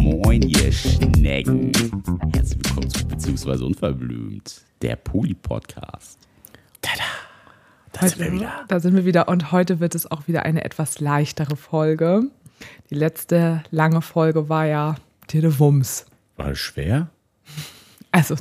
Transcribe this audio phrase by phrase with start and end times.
[0.00, 1.72] Moin, ihr Schnecken.
[2.34, 6.18] Herzlich willkommen zu Beziehungsweise Unverblümt, der Poli-Podcast.
[6.82, 7.04] Tada!
[7.92, 8.64] Da sind wir wieder.
[8.68, 12.24] Da sind wir wieder und heute wird es auch wieder eine etwas leichtere Folge.
[12.90, 14.96] Die letzte lange Folge war ja
[15.26, 16.04] Tide Wumms.
[16.36, 17.08] War es schwer?
[18.12, 18.34] Also,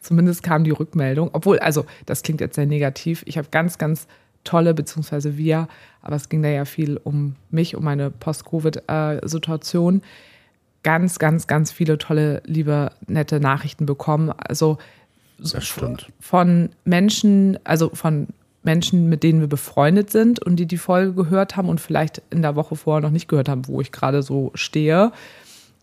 [0.00, 1.28] zumindest kam die Rückmeldung.
[1.34, 3.22] Obwohl, also, das klingt jetzt sehr negativ.
[3.26, 4.06] Ich habe ganz, ganz
[4.44, 5.68] tolle, beziehungsweise wir,
[6.02, 10.02] aber es ging da ja viel um mich, um meine Post-Covid-Situation.
[10.82, 14.32] Ganz, ganz, ganz viele tolle, liebe, nette Nachrichten bekommen.
[14.36, 14.78] Also
[16.20, 18.28] von Menschen, also von
[18.62, 22.42] Menschen, mit denen wir befreundet sind und die die Folge gehört haben und vielleicht in
[22.42, 25.12] der Woche vorher noch nicht gehört haben, wo ich gerade so stehe.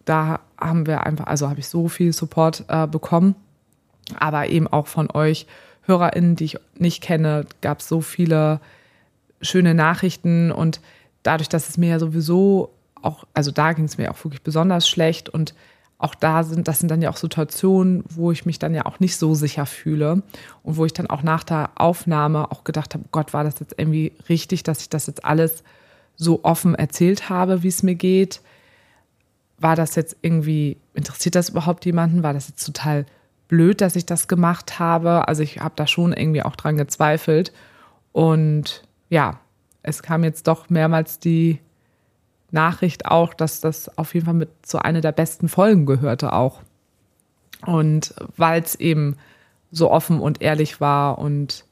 [0.06, 3.36] Da haben wir einfach, also habe ich so viel Support äh, bekommen,
[4.20, 5.48] aber eben auch von euch
[5.88, 8.60] HörerInnen, die ich nicht kenne, gab es so viele
[9.42, 10.82] schöne Nachrichten und
[11.24, 14.88] dadurch, dass es mir ja sowieso auch, also da ging es mir auch wirklich besonders
[14.88, 15.54] schlecht und
[16.00, 19.00] auch da sind, das sind dann ja auch Situationen, wo ich mich dann ja auch
[19.00, 20.22] nicht so sicher fühle
[20.64, 23.76] und wo ich dann auch nach der Aufnahme auch gedacht habe, Gott, war das jetzt
[23.78, 25.64] irgendwie richtig, dass ich das jetzt alles
[26.16, 28.42] so offen erzählt habe, wie es mir geht?
[29.60, 32.22] War das jetzt irgendwie, interessiert das überhaupt jemanden?
[32.22, 33.06] War das jetzt total
[33.48, 35.28] blöd, dass ich das gemacht habe?
[35.28, 37.54] Also ich habe da schon irgendwie auch dran gezweifelt
[38.12, 39.40] und ja,
[39.84, 41.60] es kam jetzt doch mehrmals die
[42.52, 46.62] Nachricht auch, dass das auf jeden Fall mit zu einer der besten Folgen gehörte auch.
[47.66, 49.18] Und weil es eben
[49.72, 51.66] so offen und ehrlich war und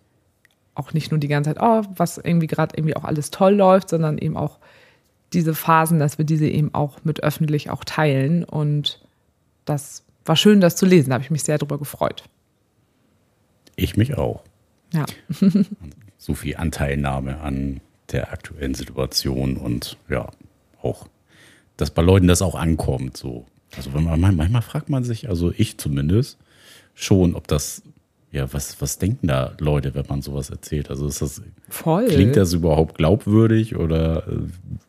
[0.76, 3.90] auch nicht nur die ganze Zeit, oh, was irgendwie gerade irgendwie auch alles toll läuft,
[3.90, 4.60] sondern eben auch
[5.34, 8.44] diese Phasen, dass wir diese eben auch mit öffentlich auch teilen.
[8.44, 9.02] Und
[9.66, 11.10] das war schön, das zu lesen.
[11.10, 12.24] Da habe ich mich sehr darüber gefreut.
[13.76, 14.44] Ich mich auch.
[14.94, 15.06] Ja.
[16.18, 17.82] so viel Anteilnahme an
[18.12, 20.30] der aktuellen Situation und ja,
[20.82, 21.08] auch,
[21.78, 23.18] dass bei Leuten das auch ankommt.
[23.18, 23.46] So.
[23.76, 26.38] Also wenn man, manchmal fragt man sich, also ich zumindest,
[26.94, 27.82] schon, ob das,
[28.32, 30.90] ja, was, was denken da Leute, wenn man sowas erzählt?
[30.90, 32.08] Also ist das, Voll.
[32.08, 34.40] klingt das überhaupt glaubwürdig oder äh,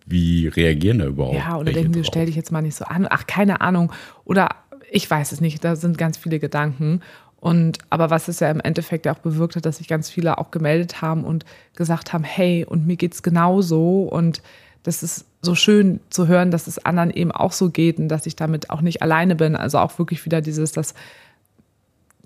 [0.04, 1.36] wie reagieren da überhaupt?
[1.36, 3.06] Ja, oder denken sie, stell dich jetzt mal nicht so an.
[3.08, 3.92] Ach, keine Ahnung.
[4.24, 4.48] Oder
[4.90, 7.00] ich weiß es nicht, da sind ganz viele Gedanken.
[7.40, 10.50] Und aber was es ja im Endeffekt auch bewirkt hat, dass sich ganz viele auch
[10.50, 14.02] gemeldet haben und gesagt haben, hey, und mir geht's genauso.
[14.02, 14.42] Und
[14.82, 18.26] das ist so schön zu hören, dass es anderen eben auch so geht und dass
[18.26, 19.54] ich damit auch nicht alleine bin.
[19.54, 20.94] Also auch wirklich wieder dieses, dass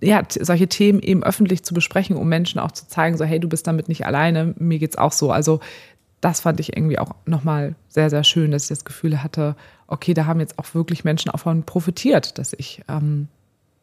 [0.00, 3.48] ja, solche Themen eben öffentlich zu besprechen, um Menschen auch zu zeigen, so hey, du
[3.48, 5.30] bist damit nicht alleine, mir geht's auch so.
[5.30, 5.60] Also
[6.20, 10.14] das fand ich irgendwie auch nochmal sehr, sehr schön, dass ich das Gefühl hatte, okay,
[10.14, 13.28] da haben jetzt auch wirklich Menschen davon profitiert, dass ich ähm,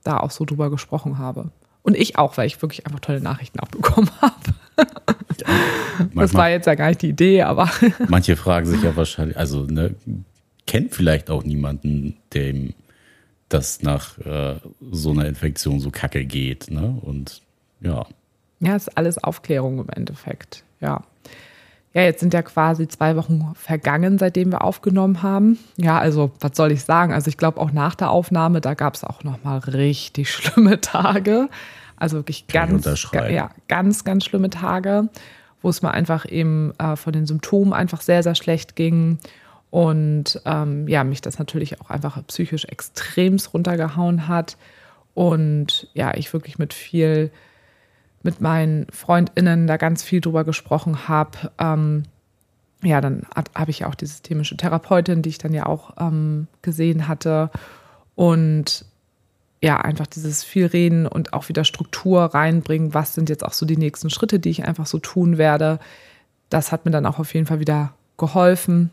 [0.04, 1.52] da auch so drüber gesprochen habe.
[1.82, 4.36] Und ich auch, weil ich wirklich einfach tolle Nachrichten auch bekommen habe.
[5.40, 7.70] Ja, das war jetzt ja gar nicht die Idee, aber.
[8.08, 9.96] manche fragen sich ja wahrscheinlich, also ne,
[10.66, 12.74] kennt vielleicht auch niemanden, dem
[13.50, 14.56] das nach äh,
[14.92, 16.70] so einer Infektion so kacke geht.
[16.70, 17.00] Ne?
[17.02, 17.42] Und
[17.80, 18.06] ja.
[18.60, 21.04] Ja, ist alles Aufklärung im Endeffekt, ja.
[21.98, 25.58] Ja, jetzt sind ja quasi zwei Wochen vergangen, seitdem wir aufgenommen haben.
[25.78, 27.12] Ja, also was soll ich sagen?
[27.12, 30.80] Also ich glaube auch nach der Aufnahme, da gab es auch noch mal richtig schlimme
[30.80, 31.50] Tage.
[31.96, 32.86] Also wirklich ganz,
[33.32, 35.10] ja, ganz, ganz schlimme Tage,
[35.64, 39.18] wo es mir einfach eben äh, von den Symptomen einfach sehr, sehr schlecht ging.
[39.72, 44.56] Und ähm, ja, mich das natürlich auch einfach psychisch extremst runtergehauen hat.
[45.16, 47.32] Und ja, ich wirklich mit viel,
[48.28, 51.50] mit meinen FreundInnen da ganz viel drüber gesprochen habe.
[51.58, 52.04] Ähm,
[52.84, 56.48] ja, dann habe ich ja auch die systemische Therapeutin, die ich dann ja auch ähm,
[56.62, 57.50] gesehen hatte.
[58.16, 58.84] Und
[59.64, 62.94] ja, einfach dieses viel reden und auch wieder Struktur reinbringen.
[62.94, 65.80] Was sind jetzt auch so die nächsten Schritte, die ich einfach so tun werde?
[66.50, 68.92] Das hat mir dann auch auf jeden Fall wieder geholfen.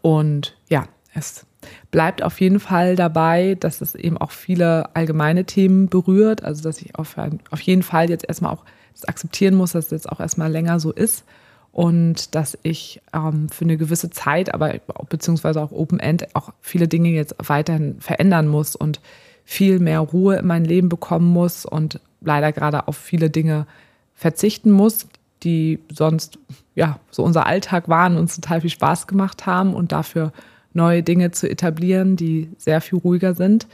[0.00, 1.46] Und ja, es
[1.90, 6.44] bleibt auf jeden Fall dabei, dass es eben auch viele allgemeine Themen berührt.
[6.44, 7.16] Also, dass ich auf,
[7.50, 10.80] auf jeden Fall jetzt erstmal auch das akzeptieren muss, dass es jetzt auch erstmal länger
[10.80, 11.24] so ist
[11.72, 14.74] und dass ich ähm, für eine gewisse Zeit, aber
[15.08, 19.00] beziehungsweise auch Open End, auch viele Dinge jetzt weiterhin verändern muss und
[19.44, 23.66] viel mehr Ruhe in mein Leben bekommen muss und leider gerade auf viele Dinge
[24.14, 25.08] verzichten muss,
[25.42, 26.38] die sonst
[26.74, 30.32] ja so unser Alltag waren, uns total viel Spaß gemacht haben und dafür
[30.74, 33.66] neue Dinge zu etablieren, die sehr viel ruhiger sind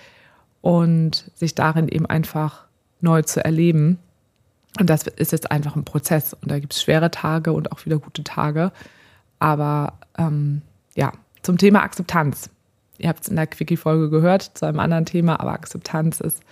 [0.61, 2.65] und sich darin eben einfach
[3.01, 3.99] neu zu erleben.
[4.79, 6.35] Und das ist jetzt einfach ein Prozess.
[6.35, 8.73] Und da gibt es schwere Tage und auch wieder gute Tage.
[9.39, 10.63] Aber ähm,
[10.95, 11.13] ja,
[11.43, 12.51] zum Thema Akzeptanz
[12.99, 16.43] ihr habt es in der Quickie-Folge gehört, zu einem anderen Thema, aber Akzeptanz ist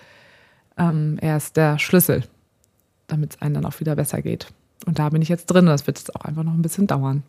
[0.79, 2.25] ähm, erst der Schlüssel,
[3.09, 4.47] damit es einem dann auch wieder besser geht.
[4.87, 6.87] Und da bin ich jetzt drin und das wird jetzt auch einfach noch ein bisschen
[6.87, 7.23] dauern.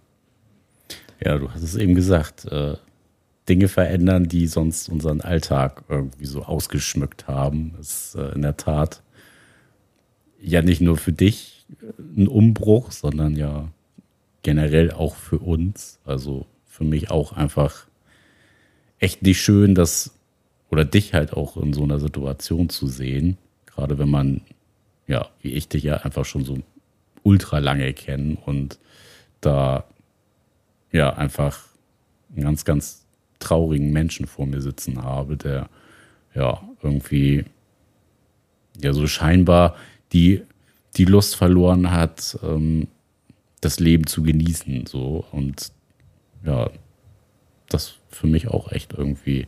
[1.20, 2.46] Ja, du hast es eben gesagt.
[2.46, 2.76] Äh,
[3.50, 9.02] Dinge verändern, die sonst unseren Alltag irgendwie so ausgeschmückt haben, ist äh, in der Tat
[10.42, 11.66] ja nicht nur für dich
[11.98, 13.70] ein Umbruch, sondern ja
[14.44, 16.00] generell auch für uns.
[16.06, 17.88] Also für mich auch einfach
[19.00, 20.14] echt nicht schön, dass
[20.70, 23.38] oder dich halt auch in so einer Situation zu sehen.
[23.66, 24.42] Gerade wenn man,
[25.08, 26.58] ja, wie ich dich ja einfach schon so
[27.24, 28.78] ultra lange kenne und
[29.42, 29.86] da
[30.92, 31.66] ja einfach
[32.36, 33.07] einen ganz, ganz
[33.40, 35.70] traurigen Menschen vor mir sitzen habe, der
[36.34, 37.46] ja irgendwie
[38.82, 39.76] ja so scheinbar
[40.14, 40.44] die,
[40.96, 42.88] die Lust verloren hat, ähm,
[43.62, 44.86] das Leben zu genießen.
[44.86, 45.72] So und
[46.46, 46.70] ja,
[47.70, 49.48] das für mich auch echt irgendwie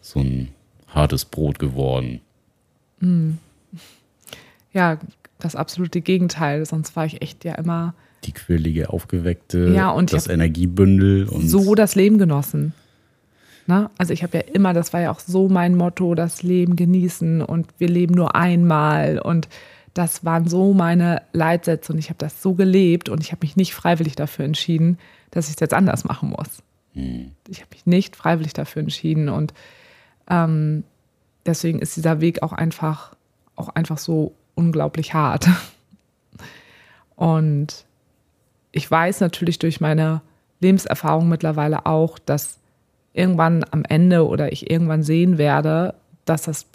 [0.00, 0.48] so ein
[0.88, 2.20] hartes Brot geworden.
[3.00, 3.38] Mhm.
[4.72, 4.98] Ja,
[5.38, 6.64] das absolute Gegenteil.
[6.66, 7.94] Sonst war ich echt ja immer.
[8.24, 11.28] Die quirlige, aufgeweckte, ja, und das Energiebündel.
[11.28, 12.74] Und so das Leben genossen.
[13.68, 16.74] Na, also ich habe ja immer, das war ja auch so mein Motto, das Leben
[16.74, 19.18] genießen und wir leben nur einmal.
[19.18, 19.46] Und
[19.92, 23.56] das waren so meine Leitsätze und ich habe das so gelebt und ich habe mich
[23.56, 24.96] nicht freiwillig dafür entschieden,
[25.32, 26.62] dass ich es jetzt anders machen muss.
[26.94, 27.32] Hm.
[27.46, 29.52] Ich habe mich nicht freiwillig dafür entschieden und
[30.30, 30.82] ähm,
[31.44, 33.16] deswegen ist dieser Weg auch einfach,
[33.54, 35.46] auch einfach so unglaublich hart.
[37.16, 37.84] Und
[38.70, 40.22] ich weiß natürlich durch meine
[40.60, 42.58] Lebenserfahrung mittlerweile auch, dass
[43.18, 45.94] irgendwann am Ende oder ich irgendwann sehen werde,
[46.24, 46.66] dass das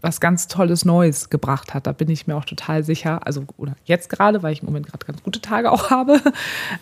[0.00, 1.86] was ganz Tolles Neues gebracht hat.
[1.86, 3.26] Da bin ich mir auch total sicher.
[3.26, 6.20] Also, oder jetzt gerade, weil ich im Moment gerade ganz gute Tage auch habe,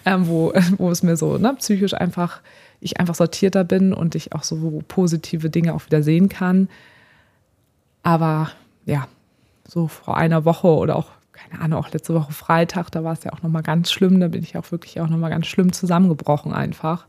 [0.05, 2.41] ähm, wo, wo es mir so ne, psychisch einfach
[2.81, 6.69] ich einfach sortierter bin und ich auch so positive Dinge auch wieder sehen kann.
[8.03, 8.51] Aber
[8.87, 9.07] ja,
[9.69, 13.25] so vor einer Woche oder auch, keine Ahnung, auch letzte Woche Freitag, da war es
[13.25, 14.19] ja auch nochmal ganz schlimm.
[14.19, 17.07] Da bin ich auch wirklich auch nochmal ganz schlimm zusammengebrochen einfach.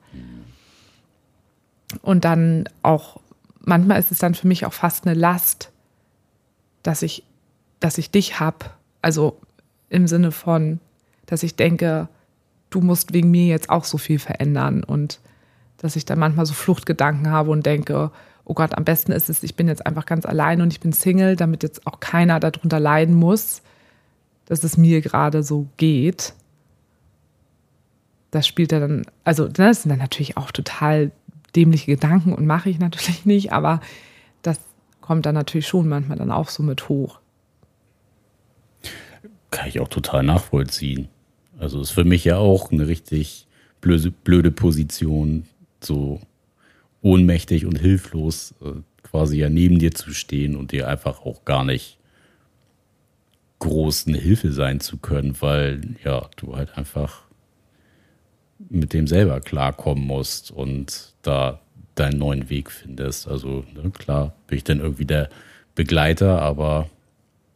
[2.02, 3.20] Und dann auch,
[3.60, 5.72] manchmal ist es dann für mich auch fast eine Last,
[6.84, 7.24] dass ich,
[7.80, 8.66] dass ich dich habe.
[9.02, 9.38] Also
[9.90, 10.80] im Sinne von,
[11.26, 12.08] dass ich denke,
[12.70, 15.20] du musst wegen mir jetzt auch so viel verändern und
[15.78, 18.12] dass ich dann manchmal so Fluchtgedanken habe und denke,
[18.46, 20.94] oh Gott, am besten ist es, ich bin jetzt einfach ganz allein und ich bin
[20.94, 23.62] Single, damit jetzt auch keiner darunter leiden muss,
[24.46, 26.34] dass es mir gerade so geht.
[28.32, 31.12] Das spielt dann, also ne, das sind dann natürlich auch total
[31.56, 33.82] dämliche Gedanken und mache ich natürlich nicht, aber
[34.42, 34.60] das
[35.02, 37.20] kommt dann natürlich schon manchmal dann auch so mit hoch.
[39.50, 41.10] Kann ich auch total nachvollziehen.
[41.60, 43.48] Also ist für mich ja auch eine richtig
[43.82, 45.46] blöde, blöde Position,
[45.82, 46.22] so
[47.02, 51.66] ohnmächtig und hilflos äh, quasi ja neben dir zu stehen und dir einfach auch gar
[51.66, 51.98] nicht
[53.60, 57.24] groß eine Hilfe sein zu können, weil ja, du halt einfach
[58.70, 61.60] mit dem selber klarkommen musst und da
[61.96, 63.28] deinen neuen Weg findest.
[63.28, 65.30] Also ne, klar bin ich dann irgendwie der
[65.76, 66.90] Begleiter, aber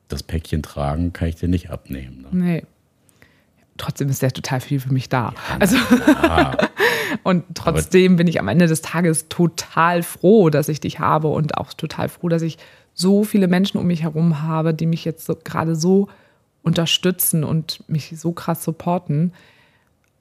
[0.07, 2.21] das Päckchen tragen kann ich dir nicht abnehmen.
[2.21, 2.27] Ne?
[2.31, 2.63] Nee.
[3.77, 5.33] Trotzdem ist der total viel für mich da.
[5.49, 5.75] Ja, also
[6.07, 6.57] ja.
[7.23, 11.27] Und trotzdem Aber bin ich am Ende des Tages total froh, dass ich dich habe
[11.27, 12.57] und auch total froh, dass ich
[12.93, 16.07] so viele Menschen um mich herum habe, die mich jetzt so, gerade so
[16.63, 19.33] unterstützen und mich so krass supporten.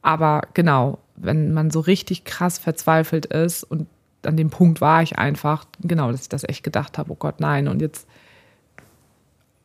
[0.05, 3.87] Aber genau, wenn man so richtig krass verzweifelt ist und
[4.23, 7.41] an dem Punkt war ich einfach, genau, dass ich das echt gedacht habe, oh Gott,
[7.41, 7.69] nein.
[7.69, 8.07] Und jetzt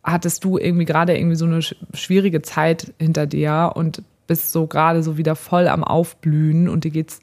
[0.02, 5.04] hattest du irgendwie gerade irgendwie so eine schwierige Zeit hinter dir und bist so gerade
[5.04, 7.20] so wieder voll am Aufblühen und dir geht's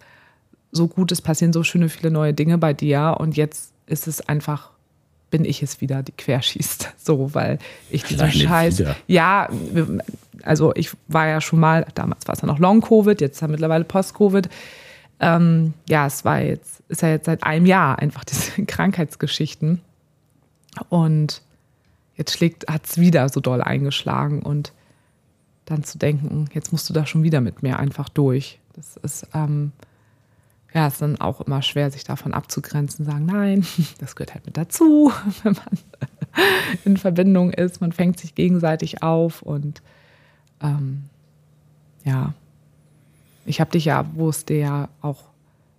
[0.71, 4.29] so gut, es passieren so schöne viele neue Dinge bei dir und jetzt ist es
[4.29, 4.73] einfach
[5.37, 6.95] bin ich es wieder, die querschießt.
[6.99, 7.59] So, weil
[7.90, 8.78] ich diesen Scheiß.
[8.78, 8.97] Wieder.
[9.07, 9.49] Ja,
[10.43, 13.52] also ich war ja schon mal, damals war es ja noch Long-Covid, jetzt haben wir
[13.52, 14.49] mittlerweile Post-Covid.
[15.21, 19.83] Ähm, ja, es war jetzt, ist ja jetzt seit einem Jahr einfach diese Krankheitsgeschichten.
[20.88, 21.43] Und
[22.16, 24.73] jetzt schlägt, hat es wieder so doll eingeschlagen und
[25.66, 28.59] dann zu denken, jetzt musst du da schon wieder mit mir einfach durch.
[28.75, 29.73] Das ist, ähm,
[30.76, 33.66] ja, ist dann auch immer schwer, sich davon abzugrenzen, sagen, nein,
[33.99, 35.11] das gehört halt mit dazu,
[35.42, 35.78] wenn man
[36.85, 37.80] in Verbindung ist.
[37.80, 39.80] Man fängt sich gegenseitig auf und
[40.61, 41.04] ähm,
[42.04, 42.35] ja,
[43.47, 45.25] ich habe dich ja, wo es dir ja auch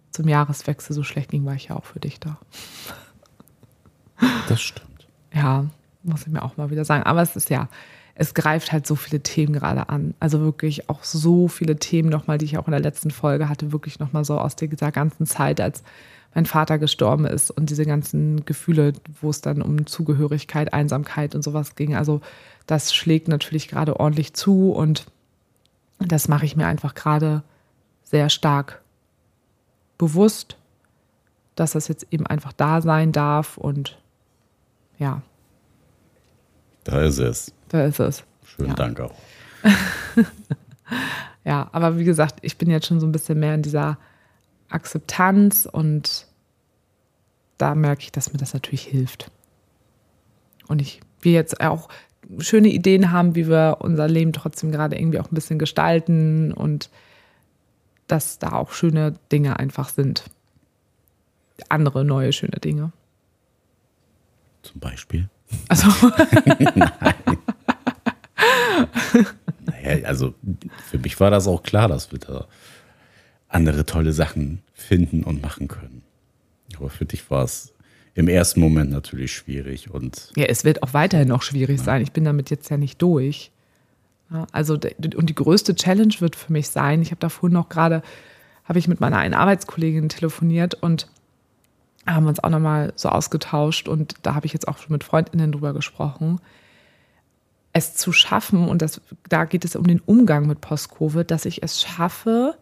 [0.09, 2.39] zum Jahreswechsel so schlecht ging, war ich ja auch für dich da.
[4.49, 5.07] Das stimmt.
[5.31, 5.65] Ja,
[6.01, 7.03] muss ich mir auch mal wieder sagen.
[7.03, 7.69] Aber es ist ja,
[8.19, 10.15] es greift halt so viele Themen gerade an.
[10.19, 13.71] Also wirklich auch so viele Themen nochmal, die ich auch in der letzten Folge hatte,
[13.71, 15.83] wirklich nochmal so aus dieser ganzen Zeit, als
[16.33, 21.43] mein Vater gestorben ist und diese ganzen Gefühle, wo es dann um Zugehörigkeit, Einsamkeit und
[21.43, 21.95] sowas ging.
[21.95, 22.21] Also
[22.65, 25.05] das schlägt natürlich gerade ordentlich zu und
[25.99, 27.43] das mache ich mir einfach gerade
[28.03, 28.81] sehr stark
[29.99, 30.57] bewusst,
[31.53, 33.99] dass das jetzt eben einfach da sein darf und
[34.97, 35.21] ja,
[36.83, 37.53] Da ist es.
[37.69, 38.23] Da ist es.
[38.45, 38.75] Schönen Ja.
[38.75, 39.13] Dank auch.
[41.43, 43.97] Ja, aber wie gesagt, ich bin jetzt schon so ein bisschen mehr in dieser
[44.67, 46.27] Akzeptanz und
[47.57, 49.31] da merke ich, dass mir das natürlich hilft.
[50.67, 51.87] Und ich, wir jetzt auch
[52.39, 56.89] schöne Ideen haben, wie wir unser Leben trotzdem gerade irgendwie auch ein bisschen gestalten und
[58.07, 60.25] dass da auch schöne Dinge einfach sind.
[61.69, 62.91] Andere neue schöne Dinge.
[64.63, 65.29] Zum Beispiel.
[65.69, 65.87] Also,
[69.67, 70.33] Naja, also
[70.89, 72.47] für mich war das auch klar, dass wir da
[73.49, 76.03] andere tolle Sachen finden und machen können.
[76.77, 77.73] Aber für dich war es
[78.15, 82.01] im ersten Moment natürlich schwierig und ja, es wird auch weiterhin noch schwierig sein.
[82.01, 83.51] Ich bin damit jetzt ja nicht durch.
[84.31, 87.69] Ja, also, und die größte Challenge wird für mich sein, ich habe da vorhin noch
[87.69, 88.01] gerade,
[88.65, 91.07] habe ich mit meiner einen Arbeitskollegin telefoniert und
[92.05, 95.51] haben uns auch nochmal so ausgetauscht und da habe ich jetzt auch schon mit Freundinnen
[95.51, 96.39] drüber gesprochen,
[97.77, 101.63] es zu schaffen, und das, da geht es um den Umgang mit Post-Covid, dass ich
[101.63, 102.55] es schaffe,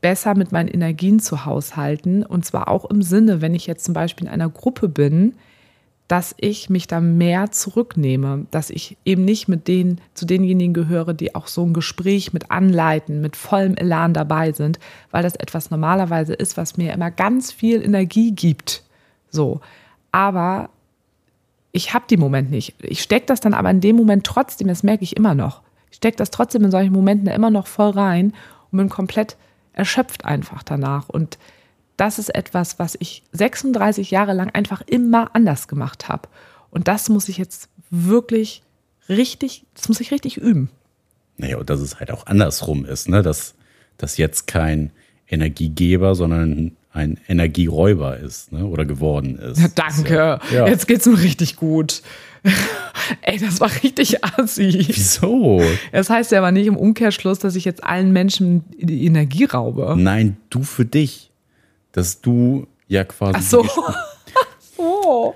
[0.00, 2.24] besser mit meinen Energien zu haushalten.
[2.24, 5.34] Und zwar auch im Sinne, wenn ich jetzt zum Beispiel in einer Gruppe bin,
[6.08, 11.14] dass ich mich da mehr zurücknehme, dass ich eben nicht mit denen zu denjenigen gehöre,
[11.14, 14.78] die auch so ein Gespräch mit anleiten, mit vollem Elan dabei sind,
[15.10, 18.82] weil das etwas normalerweise ist, was mir immer ganz viel Energie gibt.
[19.30, 19.62] So,
[20.10, 20.68] aber
[21.72, 22.74] ich habe die Moment nicht.
[22.82, 25.62] Ich stecke das dann aber in dem Moment trotzdem, das merke ich immer noch.
[25.90, 28.34] Ich stecke das trotzdem in solchen Momenten immer noch voll rein
[28.70, 29.36] und bin komplett
[29.72, 31.08] erschöpft einfach danach.
[31.08, 31.38] Und
[31.96, 36.28] das ist etwas, was ich 36 Jahre lang einfach immer anders gemacht habe.
[36.70, 38.62] Und das muss ich jetzt wirklich
[39.08, 40.70] richtig, das muss ich richtig üben.
[41.36, 43.22] naja, und dass es halt auch andersrum ist, ne?
[43.22, 43.54] dass
[43.96, 44.90] das jetzt kein
[45.28, 48.66] Energiegeber, sondern ein Energieräuber ist, ne?
[48.66, 49.60] Oder geworden ist.
[49.60, 50.38] Ja, danke.
[50.52, 50.66] Ja.
[50.66, 52.02] Jetzt geht's mir richtig gut.
[53.22, 54.84] Ey, das war richtig assi.
[54.88, 55.62] Wieso?
[55.92, 59.94] Das heißt ja aber nicht im Umkehrschluss, dass ich jetzt allen Menschen die Energie raube.
[59.96, 61.30] Nein, du für dich.
[61.92, 63.34] Dass du ja quasi.
[63.38, 63.62] Ach so.
[63.62, 63.94] die Gesch-
[64.78, 65.34] Oh.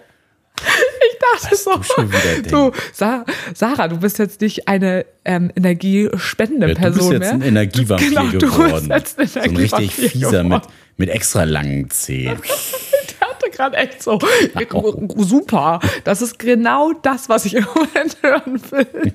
[0.59, 1.77] Ich dachte so.
[1.77, 6.81] du schon wieder Du, Sa Sarah, du bist jetzt nicht eine ähm, energiespendende Ja, du
[6.81, 7.33] Person bist jetzt mehr.
[7.35, 8.89] ein Energievampir Genau, du bist geworden.
[8.91, 10.49] jetzt ein so ein richtig Energievampir fieser geworden.
[10.49, 10.63] mit
[10.99, 12.41] extra langen Zähnen.
[13.21, 14.19] Der hatte gerade echt so,
[15.17, 19.13] super, das ist genau das, was ich im Moment hören will.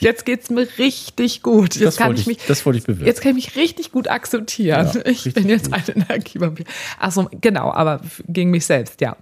[0.00, 1.74] Jetzt geht's mir richtig gut.
[1.76, 3.06] Jetzt Das kann ich ich, mich, das wollte ich bewirken.
[3.06, 4.90] Jetzt kann ich mich richtig gut akzeptieren.
[4.94, 5.74] Ja, ich bin jetzt gut.
[5.88, 6.66] ein Energievampir.
[6.98, 9.16] Achso, genau, aber gegen mich selbst, ja.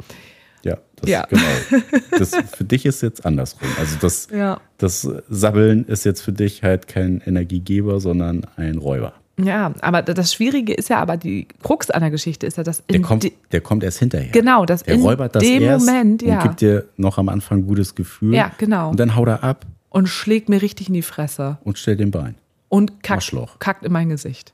[0.65, 1.27] Ja, das, Ja.
[1.27, 1.83] genau.
[2.19, 3.69] Das für dich ist jetzt andersrum.
[3.79, 4.61] Also das, Ja.
[4.79, 9.13] das Sabbeln ist jetzt für dich halt kein Energiegeber, sondern ein Räuber.
[9.37, 12.85] Ja, aber das Schwierige ist ja, aber die Krux an der Geschichte ist ja, dass
[12.87, 14.31] Der kommt, de- der kommt erst hinterher.
[14.31, 16.37] Genau, das Der räubert das dem erst Moment, ja.
[16.37, 18.33] und gibt dir noch am Anfang ein gutes Gefühl.
[18.35, 18.91] Ja, genau.
[18.91, 22.13] Und dann haut er ab und schlägt mir richtig in die Fresse und stellt den
[22.13, 22.37] Bein.
[22.69, 24.53] und kackt, kackt in mein Gesicht.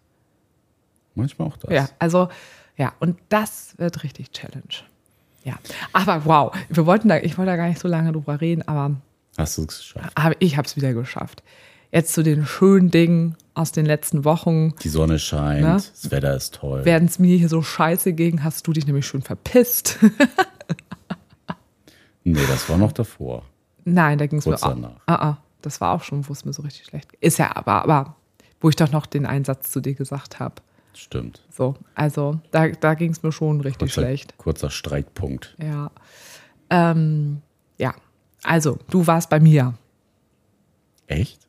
[1.14, 1.70] Manchmal auch das.
[1.72, 2.28] Ja, also,
[2.76, 4.62] ja, und das wird richtig Challenge.
[5.44, 5.54] Ja,
[5.92, 8.92] aber wow, wir wollten da, ich wollte da gar nicht so lange drüber reden, aber
[9.37, 10.12] Hast du es geschafft.
[10.14, 11.42] aber ich habe es wieder geschafft.
[11.92, 14.75] Jetzt zu den schönen Dingen aus den letzten Wochen.
[14.82, 15.75] Die Sonne scheint, Na?
[15.75, 16.82] das Wetter ist toll.
[16.85, 19.99] Während es mir hier so scheiße ging, hast du dich nämlich schön verpisst.
[22.25, 23.42] nee, das war noch davor.
[23.85, 24.61] Nein, da ging es mir auch.
[24.61, 25.00] danach.
[25.06, 27.18] Ah, ah, das war auch schon, wo es mir so richtig schlecht ging.
[27.20, 28.16] Ist ja aber, aber
[28.61, 30.56] wo ich doch noch den Einsatz zu dir gesagt habe.
[30.92, 31.42] Stimmt.
[31.50, 34.37] So, also da, da ging es mir schon richtig Kurzer, schlecht.
[34.38, 35.56] kurzer Streitpunkt.
[35.62, 35.90] Ja.
[36.68, 37.40] Ähm,
[37.78, 37.94] ja,
[38.42, 39.75] also du warst bei mir.
[41.06, 41.40] Echt?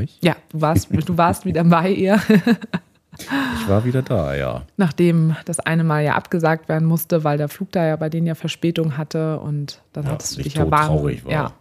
[0.00, 0.18] Ich?
[0.22, 2.20] Ja, du warst, du warst wieder bei ihr,
[3.18, 4.62] Ich war wieder da, ja.
[4.76, 8.26] nachdem das eine Mal ja abgesagt werden musste, weil der Flug da ja bei denen
[8.26, 11.52] ja Verspätung hatte und dann Ja, hattest du dich ja wahnsinnig, ja,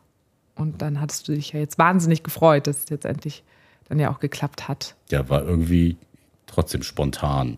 [0.56, 3.44] und dann hattest du dich ja jetzt wahnsinnig gefreut, dass es jetzt endlich
[3.88, 4.96] dann ja auch geklappt hat.
[5.12, 5.98] Ja, war irgendwie
[6.46, 7.58] trotzdem spontan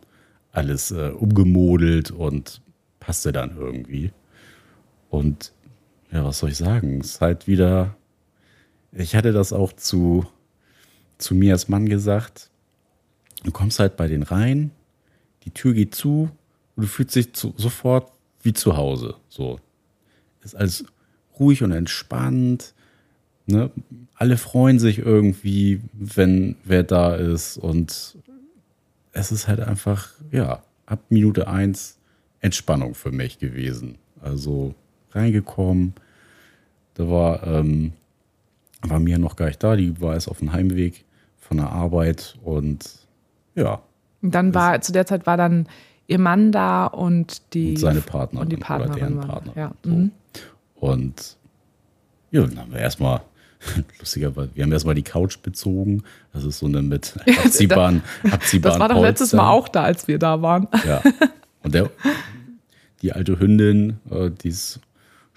[0.51, 2.61] alles äh, umgemodelt und
[2.99, 4.11] passte dann irgendwie.
[5.09, 5.53] Und
[6.11, 6.99] ja, was soll ich sagen?
[7.01, 7.95] Es ist halt wieder.
[8.91, 10.25] Ich hatte das auch zu,
[11.17, 12.49] zu mir als Mann gesagt.
[13.43, 14.71] Du kommst halt bei den rein,
[15.43, 16.29] die Tür geht zu
[16.75, 19.15] und du fühlst dich zu, sofort wie zu Hause.
[19.29, 19.59] So.
[20.43, 20.85] Ist alles
[21.39, 22.73] ruhig und entspannt.
[23.45, 23.71] Ne?
[24.15, 27.57] Alle freuen sich irgendwie, wenn wer da ist.
[27.57, 28.17] Und
[29.13, 31.97] es ist halt einfach, ja, ab Minute eins
[32.39, 33.97] Entspannung für mich gewesen.
[34.21, 34.75] Also
[35.11, 35.93] reingekommen,
[36.95, 37.93] da war, ähm,
[38.81, 41.05] war mir noch gar nicht da, die war erst auf dem Heimweg
[41.47, 42.85] von der Arbeit und
[43.55, 43.81] ja,
[44.21, 45.67] Und dann war, zu der Zeit war dann
[46.07, 49.33] ihr Mann da und die Und seine Partnerin und die oder Partnerin deren waren da.
[49.33, 49.53] Partner.
[49.55, 49.71] Ja.
[49.83, 49.89] So.
[49.89, 50.11] Mhm.
[50.75, 51.37] Und
[52.31, 53.21] ja, dann haben wir erstmal,
[53.99, 56.03] lustigerweise, wir haben erstmal die Couch bezogen.
[56.33, 58.01] Das ist so eine mit abziehbaren,
[58.31, 60.67] abziehbaren Das war doch letztes Mal auch da, als wir da waren.
[60.85, 61.01] Ja.
[61.63, 61.89] Und der,
[63.01, 64.79] die alte Hündin, äh, die ist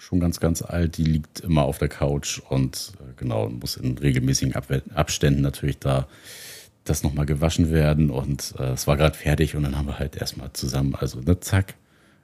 [0.01, 3.97] schon ganz, ganz alt, die liegt immer auf der Couch und äh, genau, muss in
[3.99, 6.07] regelmäßigen Abwe- Abständen natürlich da
[6.85, 8.09] das nochmal gewaschen werden.
[8.09, 11.39] Und äh, es war gerade fertig und dann haben wir halt erstmal zusammen, also ne,
[11.39, 11.75] zack,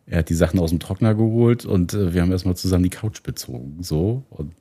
[0.08, 2.90] er hat die Sachen aus dem Trockner geholt und äh, wir haben erstmal zusammen die
[2.90, 3.78] Couch bezogen.
[3.84, 4.54] So und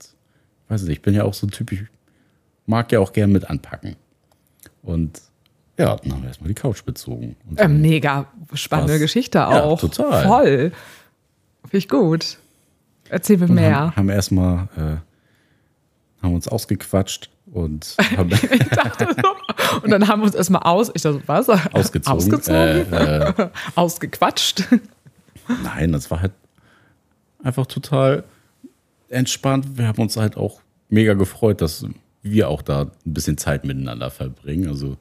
[0.69, 1.81] weiß nicht, ich bin ja auch so ein Typ, ich
[2.67, 3.97] mag ja auch gern mit anpacken.
[4.83, 5.23] Und
[5.79, 7.35] ja, dann haben wir erstmal die Couch bezogen.
[7.49, 8.99] Und Äh, mega spannende?
[8.99, 9.81] Geschichte Ja, auch.
[9.81, 10.23] total.
[10.27, 10.73] Voll.
[11.63, 12.39] Finde ich gut.
[13.09, 13.81] Erzähl mir mehr.
[13.81, 19.81] Haben, haben erstmal äh, haben uns ausgequatscht und haben Ich dachte so.
[19.83, 21.49] Und dann haben wir uns erstmal aus, ich dachte, was?
[21.49, 22.17] ausgezogen.
[22.17, 22.93] Ausgezogen?
[22.93, 24.65] Äh, äh, Ausgequatscht.
[25.63, 26.33] nein, das war halt
[27.43, 28.25] einfach total
[29.09, 29.79] entspannt.
[29.79, 31.87] Wir haben uns halt auch mega gefreut, dass
[32.23, 34.69] wir auch da ein bisschen Zeit miteinander verbringen.
[34.69, 34.97] Also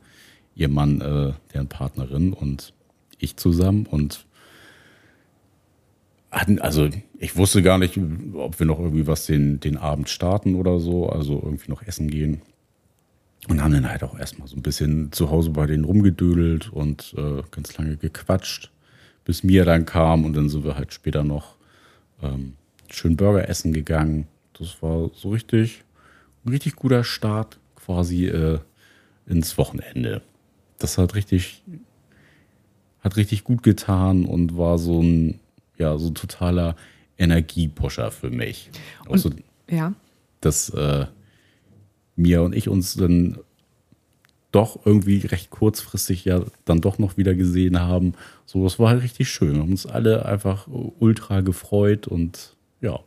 [0.55, 2.73] ihr Mann, äh, deren Partnerin und
[3.17, 4.25] ich zusammen und
[6.35, 7.97] hatten, also ich wusste gar nicht,
[8.33, 12.09] ob wir noch irgendwie was den, den Abend starten oder so, also irgendwie noch essen
[12.09, 12.41] gehen.
[13.47, 17.13] Und haben dann halt auch erstmal so ein bisschen zu Hause bei denen rumgedödelt und
[17.17, 18.71] äh, ganz lange gequatscht,
[19.23, 21.55] bis Mia dann kam und dann sind wir halt später noch
[22.21, 22.55] ähm,
[22.89, 24.27] schön Burger essen gegangen.
[24.57, 25.83] Das war so richtig,
[26.43, 28.59] ein richtig guter Start quasi äh,
[29.27, 30.21] ins Wochenende.
[30.79, 31.63] Das hat richtig,
[33.01, 35.39] hat richtig gut getan und war so ein,
[35.77, 36.75] ja, so ein totaler
[37.17, 38.69] Energiepusher für mich.
[39.07, 39.29] Auch so,
[39.69, 39.93] Ja.
[40.41, 41.05] dass äh,
[42.15, 43.37] Mia und ich uns dann
[44.51, 48.13] doch irgendwie recht kurzfristig ja dann doch noch wieder gesehen haben.
[48.45, 49.53] So, das war halt richtig schön.
[49.55, 50.67] Wir haben uns alle einfach
[50.99, 52.99] ultra gefreut und ja.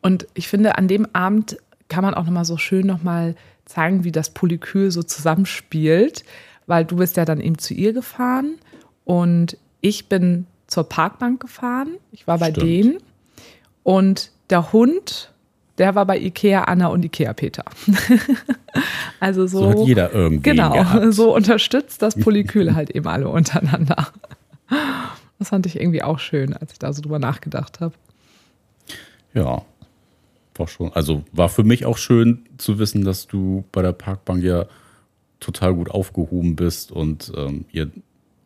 [0.00, 1.56] Und ich finde, an dem Abend
[1.88, 6.24] kann man auch nochmal so schön nochmal zeigen, wie das Polykül so zusammenspielt,
[6.66, 8.56] weil du bist ja dann eben zu ihr gefahren
[9.04, 11.98] und ich bin zur Parkbank gefahren.
[12.10, 12.66] Ich war bei Stimmt.
[12.66, 12.98] denen
[13.84, 15.32] und der Hund,
[15.78, 17.64] der war bei Ikea Anna und Ikea Peter.
[19.20, 20.50] also so, So hat jeder irgendwie.
[20.50, 21.14] Genau, Gehabt.
[21.14, 24.08] so unterstützt das Polykül halt eben alle untereinander.
[25.40, 27.92] Das fand ich irgendwie auch schön, als ich da so drüber nachgedacht habe.
[29.34, 29.62] Ja.
[30.54, 34.44] War schon, also war für mich auch schön zu wissen, dass du bei der Parkbank
[34.44, 34.66] ja
[35.40, 37.90] total gut aufgehoben bist und ähm, ihr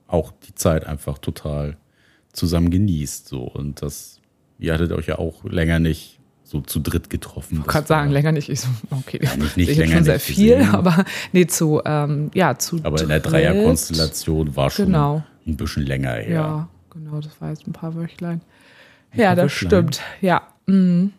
[0.08, 1.76] auch die Zeit einfach total
[2.32, 3.28] zusammen genießt.
[3.28, 3.42] So.
[3.42, 4.20] Und das,
[4.58, 7.58] ihr hattet euch ja auch länger nicht so zu dritt getroffen.
[7.60, 8.48] Ich kann sagen, länger nicht.
[8.48, 10.74] Ich so, okay, Ja, nicht- nicht ich länger schon sehr viel, gesehen.
[10.74, 13.32] aber nee, zu, ähm, ja, zu Aber in der dritt.
[13.32, 15.22] Dreierkonstellation war schon Genau.
[15.46, 16.28] ein bisschen länger her.
[16.30, 18.40] Ja, genau, das war jetzt ein paar Wöchlein.
[19.14, 19.68] Ja, paar das Wöchlein.
[19.68, 20.00] stimmt.
[20.22, 21.12] Ja, mhm.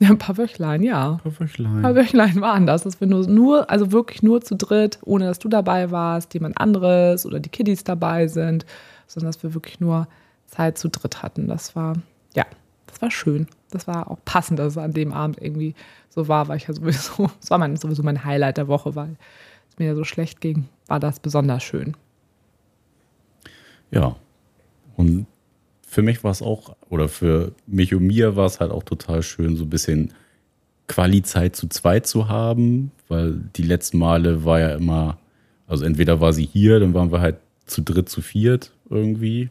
[0.00, 1.12] ja, ein paar Wöchlein, ja.
[1.12, 1.76] Ein paar Wöchlein.
[1.76, 5.26] Ein paar Wöchlein waren das, dass wir nur, nur, also wirklich nur zu dritt, ohne
[5.26, 8.66] dass du dabei warst, jemand anderes oder die Kiddies dabei sind,
[9.06, 10.08] sondern dass wir wirklich nur
[10.48, 11.46] Zeit zu dritt hatten.
[11.46, 11.94] Das war,
[12.34, 12.44] ja,
[12.86, 13.46] das war schön.
[13.70, 15.74] Das war auch passend, dass es an dem Abend irgendwie
[16.08, 19.16] so war, weil ich ja sowieso, es war mein, sowieso mein Highlight der Woche, weil
[19.70, 21.96] es mir ja so schlecht ging, war das besonders schön.
[23.90, 24.16] Ja.
[24.96, 25.26] Und
[25.86, 29.22] für mich war es auch, oder für mich und mir war es halt auch total
[29.22, 30.12] schön, so ein bisschen
[30.88, 35.18] Quali-Zeit zu zweit zu haben, weil die letzten Male war ja immer,
[35.66, 39.50] also entweder war sie hier, dann waren wir halt zu dritt, zu viert irgendwie.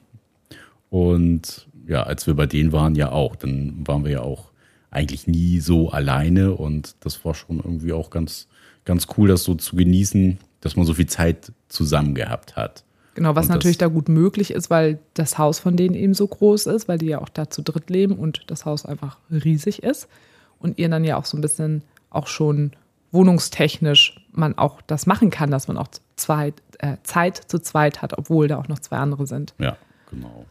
[0.89, 4.51] Und ja, als wir bei denen waren, ja auch, dann waren wir ja auch
[4.89, 8.47] eigentlich nie so alleine und das war schon irgendwie auch ganz,
[8.85, 12.83] ganz cool, das so zu genießen, dass man so viel Zeit zusammen gehabt hat.
[13.15, 16.27] Genau, was Und natürlich da gut möglich ist, weil das Haus von denen eben so
[16.27, 19.81] groß ist, weil die ja auch da zu dritt leben und das Haus einfach riesig
[19.81, 20.07] ist.
[20.59, 22.71] Und ihr dann ja auch so ein bisschen auch schon
[23.11, 28.17] wohnungstechnisch man auch das machen kann, dass man auch zweit, äh, Zeit zu zweit hat,
[28.17, 29.55] obwohl da auch noch zwei andere sind.
[29.57, 29.77] Ja,
[30.11, 30.45] genau.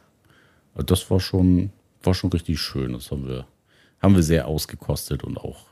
[0.77, 1.71] Also Das war schon,
[2.03, 2.93] war schon richtig schön.
[2.93, 3.47] Das haben wir,
[4.01, 5.67] haben wir sehr ausgekostet und auch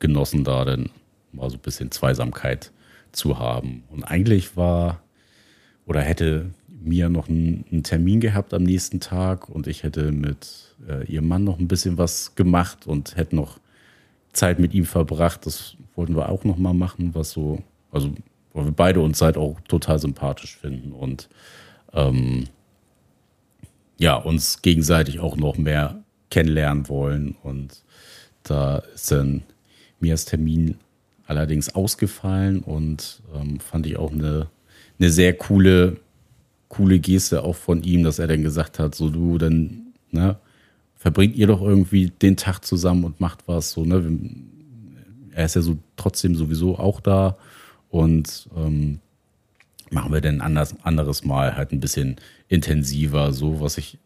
[0.00, 0.90] genossen, da dann
[1.32, 2.72] mal so ein bisschen Zweisamkeit
[3.12, 3.84] zu haben.
[3.90, 5.02] Und eigentlich war
[5.86, 10.74] oder hätte Mia noch einen, einen Termin gehabt am nächsten Tag und ich hätte mit
[10.86, 13.58] äh, ihrem Mann noch ein bisschen was gemacht und hätte noch
[14.32, 15.46] Zeit mit ihm verbracht.
[15.46, 18.12] Das wollten wir auch noch mal machen, was so, also
[18.52, 21.28] weil wir beide uns halt auch total sympathisch finden und
[21.92, 22.44] ähm,
[23.98, 27.36] ja, uns gegenseitig auch noch mehr kennenlernen wollen.
[27.42, 27.82] Und
[28.42, 29.42] da ist dann
[30.00, 30.76] Mias Termin
[31.26, 34.48] allerdings ausgefallen und ähm, fand ich auch eine,
[34.98, 35.98] eine sehr coole
[36.68, 40.36] coole Geste auch von ihm, dass er dann gesagt hat, so du, dann, ne,
[40.96, 44.20] verbringt ihr doch irgendwie den Tag zusammen und macht was, so, ne,
[45.32, 47.36] er ist ja so trotzdem sowieso auch da
[47.90, 49.00] und ähm,
[49.92, 52.16] machen wir denn anders, anderes Mal halt ein bisschen
[52.48, 53.98] intensiver, so was ich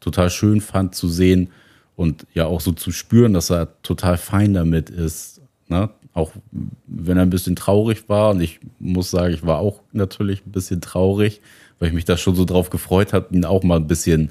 [0.00, 1.50] total schön fand zu sehen
[1.96, 5.90] und ja auch so zu spüren, dass er total fein damit ist, ne?
[6.14, 6.32] auch
[6.86, 10.52] wenn er ein bisschen traurig war und ich muss sagen, ich war auch natürlich ein
[10.52, 11.40] bisschen traurig,
[11.78, 14.30] weil ich mich da schon so drauf gefreut habe, ihn auch mal ein bisschen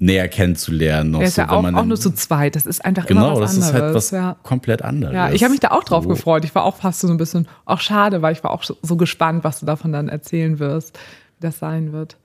[0.00, 1.14] näher kennenzulernen.
[1.14, 2.56] Er ist so, ja auch, auch nur zu zweit.
[2.56, 3.72] Das ist einfach genau, immer was anderes.
[3.72, 4.36] Genau, das ist halt was ja.
[4.42, 5.14] komplett anderes.
[5.14, 6.10] Ja, ich habe mich da auch drauf so.
[6.10, 6.44] gefreut.
[6.44, 9.44] Ich war auch fast so ein bisschen, auch schade, weil ich war auch so gespannt,
[9.44, 10.98] was du davon dann erzählen wirst,
[11.38, 12.16] wie das sein wird.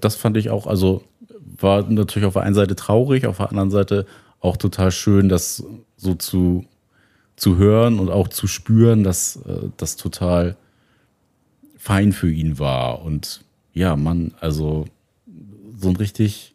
[0.00, 1.04] Das fand ich auch, also
[1.60, 4.06] war natürlich auf der einen Seite traurig, auf der anderen Seite
[4.40, 5.62] auch total schön, das
[5.96, 6.64] so zu,
[7.36, 10.56] zu hören und auch zu spüren, dass äh, das total
[11.76, 13.02] fein für ihn war.
[13.02, 14.86] Und ja, man, also
[15.76, 16.54] so ein richtig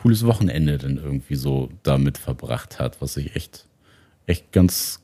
[0.00, 3.66] cooles Wochenende dann irgendwie so damit verbracht hat, was ich echt,
[4.26, 5.00] echt ganz,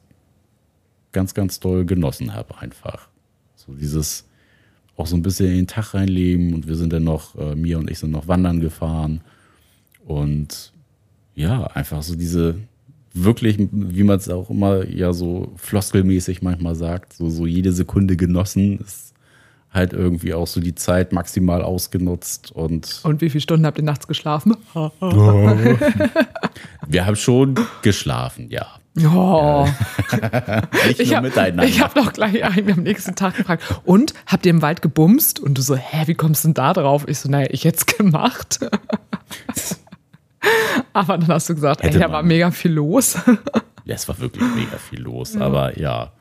[1.12, 3.09] ganz, ganz doll genossen habe einfach.
[3.54, 4.24] So dieses
[4.96, 7.76] auch so ein bisschen in den Tag reinleben und wir sind dann noch, äh, Mia
[7.76, 9.20] und ich sind noch wandern gefahren
[10.06, 10.72] und
[11.35, 12.54] ja, einfach so diese
[13.12, 18.16] wirklich, wie man es auch immer ja so floskelmäßig manchmal sagt, so, so jede Sekunde
[18.16, 19.12] genossen, ist
[19.76, 23.00] halt irgendwie auch so die Zeit maximal ausgenutzt und.
[23.04, 24.56] Und wie viele Stunden habt ihr nachts geschlafen?
[26.88, 28.66] Wir haben schon geschlafen, ja.
[29.04, 29.68] Oh.
[30.86, 31.64] Nicht ich nur hab, miteinander.
[31.64, 33.62] Ich habe doch gleich einen am nächsten Tag gefragt.
[33.84, 35.38] Und habt ihr im Wald gebumst?
[35.38, 37.04] Und du so, hä, wie kommst du denn da drauf?
[37.06, 38.60] Ich so, naja, ich hätte es gemacht.
[40.94, 43.18] aber dann hast du gesagt, ey, da war mega viel los.
[43.84, 45.42] ja, es war wirklich mega viel los, ja.
[45.42, 46.12] aber ja.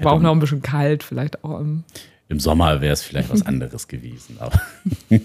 [0.00, 1.60] War auch noch ein bisschen kalt, vielleicht auch
[2.28, 4.60] im Sommer wäre es vielleicht was anderes gewesen, aber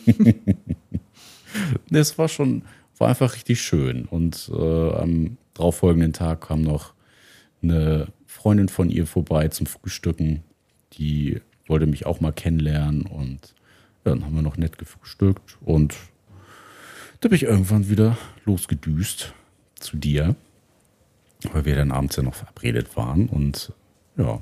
[1.92, 2.64] es war schon,
[2.98, 4.06] war einfach richtig schön.
[4.06, 6.94] Und äh, am darauffolgenden Tag kam noch
[7.64, 10.44] eine Freundin von ihr vorbei zum Frühstücken.
[10.94, 13.56] Die wollte mich auch mal kennenlernen und
[14.06, 15.96] ja, dann haben wir noch nett gefrühstückt und
[17.22, 19.34] da bin ich irgendwann wieder losgedüst
[19.76, 20.36] zu dir,
[21.54, 23.72] weil wir dann abends ja noch verabredet waren und
[24.18, 24.42] ja,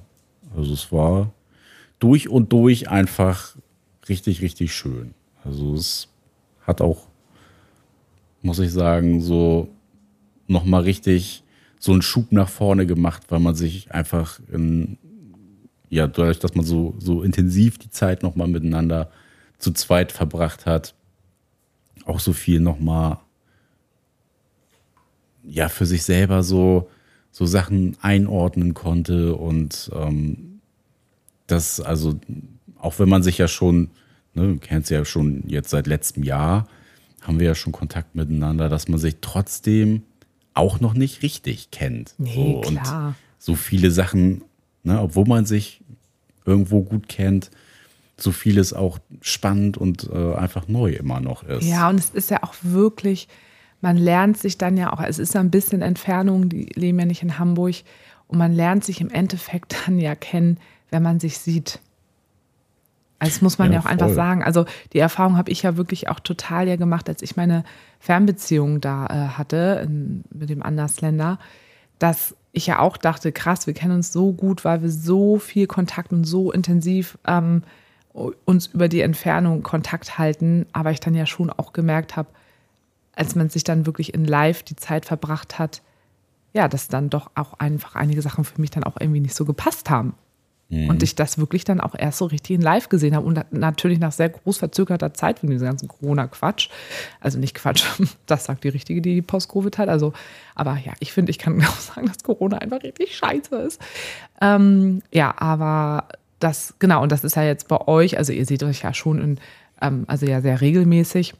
[0.55, 1.33] also es war
[1.99, 3.55] durch und durch einfach
[4.07, 5.13] richtig, richtig schön.
[5.43, 6.07] Also es
[6.61, 7.07] hat auch,
[8.41, 9.69] muss ich sagen, so
[10.47, 11.43] nochmal richtig
[11.79, 14.97] so einen Schub nach vorne gemacht, weil man sich einfach in,
[15.89, 19.09] ja, dadurch, dass man so, so intensiv die Zeit nochmal miteinander
[19.57, 20.93] zu zweit verbracht hat,
[22.05, 23.19] auch so viel nochmal,
[25.43, 26.89] ja, für sich selber so,
[27.31, 30.48] so Sachen einordnen konnte und ähm,
[31.51, 32.19] dass, also,
[32.77, 33.89] auch wenn man sich ja schon,
[34.33, 36.67] ne, du kennst ja schon jetzt seit letztem Jahr,
[37.21, 40.03] haben wir ja schon Kontakt miteinander, dass man sich trotzdem
[40.53, 42.15] auch noch nicht richtig kennt.
[42.17, 43.07] Nee, so, klar.
[43.07, 44.43] Und so viele Sachen,
[44.83, 45.81] ne, obwohl man sich
[46.45, 47.51] irgendwo gut kennt,
[48.17, 51.65] so vieles auch spannend und äh, einfach neu immer noch ist.
[51.65, 53.27] Ja, und es ist ja auch wirklich,
[53.81, 57.05] man lernt sich dann ja auch, es ist ja ein bisschen Entfernung, die leben ja
[57.05, 57.75] nicht in Hamburg,
[58.27, 60.57] und man lernt sich im Endeffekt dann ja kennen,
[60.89, 61.79] wenn man sich sieht.
[63.19, 63.91] Also das muss man ja, ja auch voll.
[63.91, 64.43] einfach sagen.
[64.43, 67.63] Also die Erfahrung habe ich ja wirklich auch total ja gemacht, als ich meine
[67.99, 71.37] Fernbeziehung da äh, hatte in, mit dem Andersländer,
[71.99, 75.67] dass ich ja auch dachte, krass, wir kennen uns so gut, weil wir so viel
[75.67, 77.63] Kontakt und so intensiv ähm,
[78.13, 80.65] uns über die Entfernung Kontakt halten.
[80.71, 82.29] Aber ich dann ja schon auch gemerkt habe,
[83.13, 85.81] als man sich dann wirklich in Live die Zeit verbracht hat,
[86.53, 89.45] ja, dass dann doch auch einfach einige Sachen für mich dann auch irgendwie nicht so
[89.45, 90.15] gepasst haben.
[90.69, 90.89] Mhm.
[90.89, 93.25] Und ich das wirklich dann auch erst so richtig in live gesehen habe.
[93.25, 96.69] Und natürlich nach sehr groß verzögerter Zeit wegen diesem ganzen Corona-Quatsch.
[97.19, 97.85] Also nicht Quatsch,
[98.27, 99.89] das sagt die Richtige, die Post-Covid hat.
[99.89, 100.13] Also,
[100.55, 103.81] aber ja, ich finde, ich kann auch sagen, dass Corona einfach richtig scheiße ist.
[104.41, 106.07] Ähm, ja, aber
[106.39, 109.19] das, genau, und das ist ja jetzt bei euch, also ihr seht euch ja schon
[109.19, 109.39] in,
[109.81, 111.33] ähm, also ja sehr regelmäßig.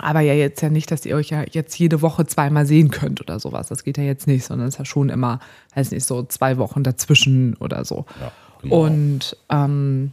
[0.00, 3.20] Aber ja jetzt ja nicht, dass ihr euch ja jetzt jede Woche zweimal sehen könnt
[3.20, 3.68] oder sowas.
[3.68, 5.38] Das geht ja jetzt nicht, sondern es ist ja schon immer,
[5.74, 8.04] weiß nicht, so zwei Wochen dazwischen oder so.
[8.20, 8.32] Ja.
[8.62, 8.86] Genau.
[8.86, 10.12] Und ähm,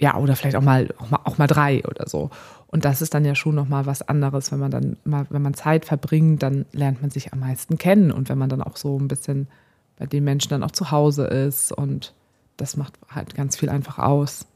[0.00, 2.30] ja, oder vielleicht auch mal, auch mal, auch mal drei oder so.
[2.66, 5.54] Und das ist dann ja schon nochmal was anderes, wenn man dann mal, wenn man
[5.54, 8.10] Zeit verbringt, dann lernt man sich am meisten kennen.
[8.10, 9.48] Und wenn man dann auch so ein bisschen
[9.96, 12.14] bei den Menschen dann auch zu Hause ist und
[12.56, 14.46] das macht halt ganz viel einfach aus.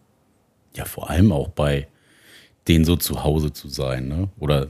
[0.74, 1.88] Ja, vor allem auch bei
[2.68, 4.28] denen so zu Hause zu sein, ne?
[4.38, 4.68] Oder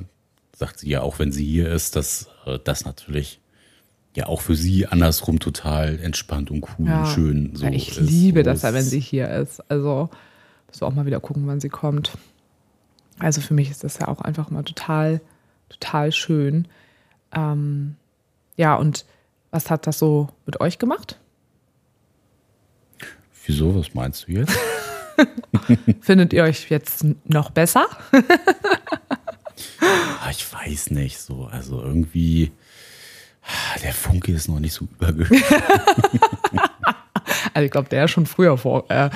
[0.56, 3.40] sagt sie ja auch, wenn sie hier ist, dass äh, das natürlich
[4.14, 7.90] ja auch für sie andersrum total entspannt und cool ja, und schön so ja, ich
[7.90, 8.00] ist.
[8.00, 9.60] liebe das ja, wenn sie hier ist.
[9.70, 10.10] Also
[10.66, 12.12] Dass wir auch mal wieder gucken, wann sie kommt.
[13.18, 15.20] Also für mich ist das ja auch einfach mal total,
[15.68, 16.68] total schön.
[17.34, 17.96] Ähm,
[18.56, 19.06] ja, und
[19.50, 21.18] was hat das so mit euch gemacht?
[23.46, 23.74] Wieso?
[23.74, 24.56] Was meinst du jetzt?
[26.00, 27.86] Findet ihr euch jetzt noch besser?
[29.80, 31.48] Ah, ich weiß nicht so.
[31.50, 32.52] Also irgendwie,
[33.42, 35.42] ah, der Funke ist noch nicht so übergegangen.
[37.54, 39.10] Also ich glaube, der ist schon früher vor, äh,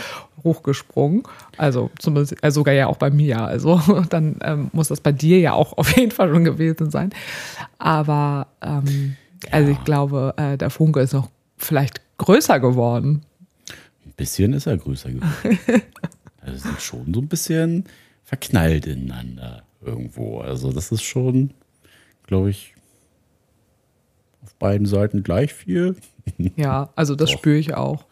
[0.45, 1.23] hochgesprungen.
[1.57, 3.43] Also zumindest äh, sogar ja auch bei mir.
[3.43, 3.81] Also
[4.11, 7.11] dann ähm, muss das bei dir ja auch auf jeden Fall schon gewesen sein.
[7.79, 9.17] Aber ähm,
[9.51, 13.26] also ich glaube, äh, der Funke ist noch vielleicht größer geworden.
[14.17, 15.83] Bisschen ist er größer geworden.
[16.41, 17.87] Also sind schon so ein bisschen
[18.23, 20.39] verknallt ineinander irgendwo.
[20.39, 21.51] Also das ist schon,
[22.29, 22.75] glaube ich,
[24.45, 25.97] auf beiden Seiten gleich viel.
[26.57, 27.39] Ja, also das Doch.
[27.39, 28.05] spüre ich auch,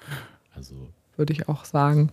[0.55, 0.75] Also
[1.17, 2.11] würde ich auch sagen.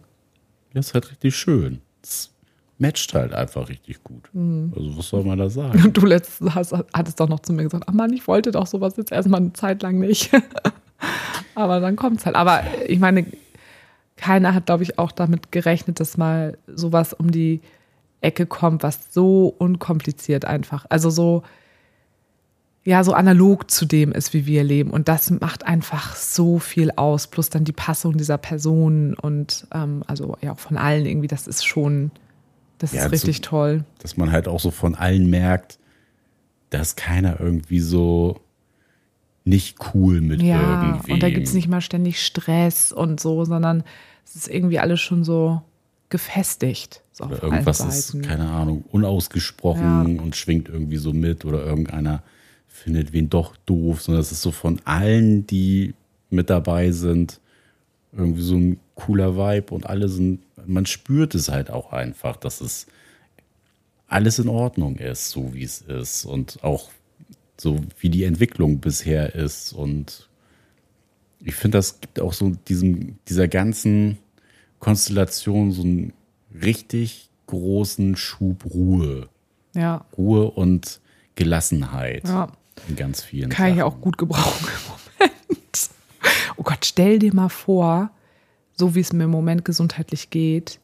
[0.73, 1.81] das ist halt richtig schön.
[2.03, 2.31] Es
[2.79, 4.29] matcht halt einfach richtig gut.
[4.33, 4.73] Mhm.
[4.75, 5.83] Also was soll man da sagen?
[5.83, 8.65] Und du letztens hast, hattest doch noch zu mir gesagt, ach Mann, ich wollte doch
[8.67, 10.31] sowas jetzt erstmal eine Zeit lang nicht.
[11.55, 12.35] Aber dann kommt es halt.
[12.35, 13.25] Aber ich meine,
[14.21, 17.59] keiner hat, glaube ich, auch damit gerechnet, dass mal sowas um die
[18.21, 20.85] Ecke kommt, was so unkompliziert einfach.
[20.89, 21.43] Also so,
[22.83, 24.91] ja, so analog zu dem ist, wie wir leben.
[24.91, 27.27] Und das macht einfach so viel aus.
[27.27, 31.47] Plus dann die Passung dieser Personen und ähm, also ja auch von allen irgendwie, das
[31.47, 32.11] ist schon,
[32.79, 33.83] das Ja, ist richtig so- toll.
[33.99, 35.77] Dass man halt auch so von allen merkt,
[36.71, 38.39] dass keiner irgendwie so
[39.43, 41.11] nicht cool mit Ja, irgendwie.
[41.13, 43.83] und da gibt es nicht mal ständig Stress und so, sondern
[44.25, 45.61] es ist irgendwie alles schon so
[46.09, 47.01] gefestigt.
[47.11, 52.23] So Oder irgendwas ist, keine Ahnung, unausgesprochen und schwingt irgendwie so mit oder irgendeiner
[52.67, 55.93] findet wen doch doof, sondern es ist so von allen, die
[56.29, 57.39] mit dabei sind,
[58.11, 62.59] irgendwie so ein cooler Vibe und alle sind, man spürt es halt auch einfach, dass
[62.61, 62.87] es
[64.07, 66.89] alles in Ordnung ist, so wie es ist und auch
[67.57, 70.27] so wie die Entwicklung bisher ist und
[71.43, 74.17] ich finde, das gibt auch so diesem, dieser ganzen
[74.79, 76.13] Konstellation so einen
[76.61, 79.29] richtig großen Schub Ruhe.
[79.73, 80.99] Ja, Ruhe und
[81.35, 82.51] Gelassenheit ja.
[82.87, 83.93] in ganz vielen Kann ich Sachen.
[83.93, 85.89] auch gut gebrauchen im Moment.
[86.57, 88.11] Oh Gott, stell dir mal vor,
[88.73, 90.79] so wie es mir im Moment gesundheitlich geht,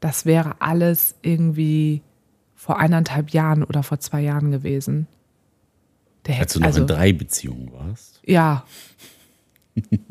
[0.00, 2.02] das wäre alles irgendwie
[2.54, 5.06] vor eineinhalb Jahren oder vor zwei Jahren gewesen.
[6.26, 8.20] Der Als hätte, du noch also, in drei Beziehungen warst.
[8.24, 8.64] Ja.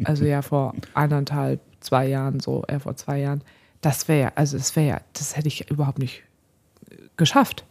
[0.04, 3.44] Also ja, vor eineinhalb, zwei Jahren, so, eher vor zwei Jahren.
[3.82, 6.24] Das wäre, also das wäre ja, das hätte ich überhaupt nicht
[6.90, 7.66] äh, geschafft.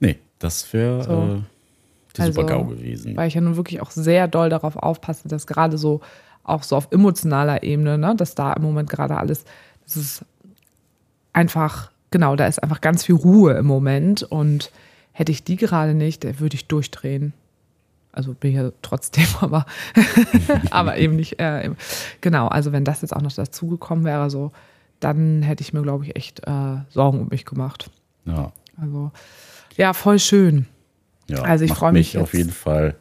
[0.00, 1.12] Nee, das wäre So.
[1.12, 3.16] äh, Also, Super-GAU gewesen.
[3.16, 6.00] Weil ich ja nun wirklich auch sehr doll darauf aufpasse, dass gerade so,
[6.44, 9.44] auch so auf emotionaler Ebene, ne, dass da im Moment gerade alles,
[9.84, 10.24] das ist
[11.32, 14.70] einfach, genau, da ist einfach ganz viel Ruhe im Moment und
[15.12, 17.32] hätte ich die gerade nicht, da würde ich durchdrehen.
[18.16, 19.66] Also bin ich ja trotzdem, aber,
[20.70, 21.38] aber eben nicht.
[21.38, 21.70] Äh,
[22.20, 24.52] genau, also wenn das jetzt auch noch dazugekommen wäre, so,
[25.00, 27.90] dann hätte ich mir, glaube ich, echt äh, Sorgen um mich gemacht.
[28.24, 29.12] Ja, Also,
[29.76, 30.66] ja, voll schön.
[31.28, 31.42] ja.
[31.42, 32.96] Also ich macht freu mich mich auf jeden Fall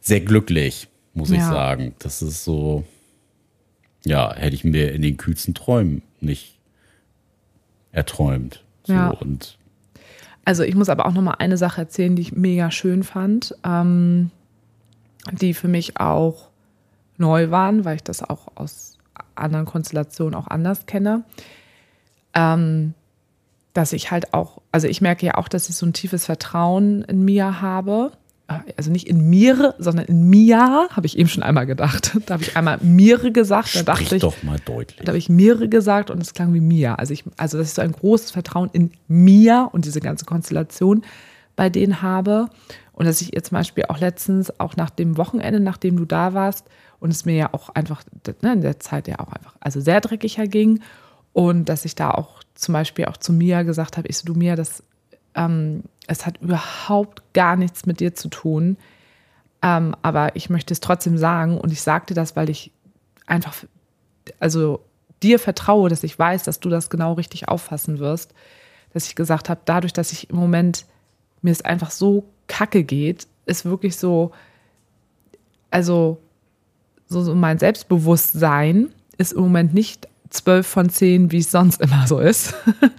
[0.00, 1.48] sehr glücklich, muss ich Ja.
[1.50, 1.94] sagen.
[1.98, 2.84] Das ist so,
[4.04, 6.58] ja, hätte ich mir in den kühlsten Träumen nicht
[7.92, 8.62] erträumt.
[8.84, 9.08] So, Ja.
[9.08, 9.58] und
[10.48, 13.54] Also ich muss aber auch noch mal eine Sache erzählen, die ich mega schön fand,
[13.64, 14.30] ähm,
[15.30, 16.48] die für mich auch
[17.18, 18.96] neu waren, weil ich das auch aus
[19.34, 21.24] anderen Konstellationen auch anders kenne.
[22.32, 22.94] Ähm,
[23.74, 27.02] dass ich halt auch, also ich merke ja auch, dass ich so ein tiefes Vertrauen
[27.02, 28.12] in Mia habe.
[28.76, 32.16] Also nicht in mir, sondern in Mia, habe ich eben schon einmal gedacht.
[32.26, 35.04] Da habe ich einmal Mire gesagt, da dachte sprich ich, doch mal deutlich.
[35.04, 36.94] da habe ich Mire gesagt und es klang wie Mia.
[36.94, 41.02] Also, ich, also, dass ich so ein großes Vertrauen in Mia und diese ganze Konstellation
[41.56, 42.48] bei denen habe.
[42.92, 46.32] Und dass ich ihr zum Beispiel auch letztens, auch nach dem Wochenende, nachdem du da
[46.32, 46.66] warst,
[47.00, 48.02] und es mir ja auch einfach
[48.42, 50.80] ne, in der Zeit ja auch einfach, also sehr dreckiger ging.
[51.32, 54.34] Und dass ich da auch zum Beispiel auch zu Mia gesagt habe, ich so, du
[54.34, 54.82] Mia, das,
[55.34, 58.76] ähm, es hat überhaupt gar nichts mit dir zu tun.
[59.62, 62.72] Ähm, aber ich möchte es trotzdem sagen und ich sagte das, weil ich
[63.26, 63.54] einfach,
[64.40, 64.80] also
[65.22, 68.34] dir vertraue, dass ich weiß, dass du das genau richtig auffassen wirst,
[68.92, 70.86] dass ich gesagt habe, dadurch, dass ich im Moment
[71.42, 74.32] mir es einfach so kacke geht, ist wirklich so,
[75.70, 76.18] also
[77.06, 82.06] so, so mein Selbstbewusstsein ist im Moment nicht zwölf von zehn, wie es sonst immer
[82.06, 82.54] so ist,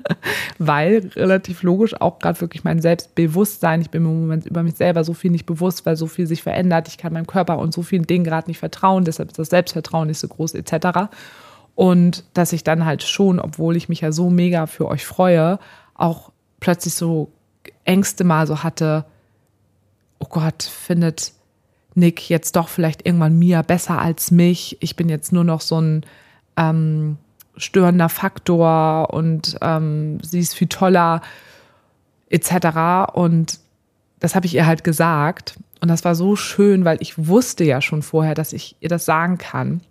[0.57, 5.03] weil relativ logisch auch gerade wirklich mein Selbstbewusstsein, ich bin im Moment über mich selber
[5.03, 7.83] so viel nicht bewusst, weil so viel sich verändert, ich kann meinem Körper und so
[7.83, 11.09] vielen Dingen gerade nicht vertrauen, deshalb ist das Selbstvertrauen nicht so groß etc.
[11.75, 15.59] Und dass ich dann halt schon, obwohl ich mich ja so mega für euch freue,
[15.93, 17.31] auch plötzlich so
[17.85, 19.05] Ängste mal so hatte,
[20.19, 21.33] oh Gott, findet
[21.95, 24.77] Nick jetzt doch vielleicht irgendwann Mia besser als mich.
[24.79, 26.05] Ich bin jetzt nur noch so ein
[26.59, 27.17] ähm,
[27.57, 31.21] störender Faktor und ähm, sie ist viel toller,
[32.29, 33.13] etc.
[33.13, 33.59] Und
[34.19, 35.57] das habe ich ihr halt gesagt.
[35.81, 39.05] Und das war so schön, weil ich wusste ja schon vorher, dass ich ihr das
[39.05, 39.81] sagen kann.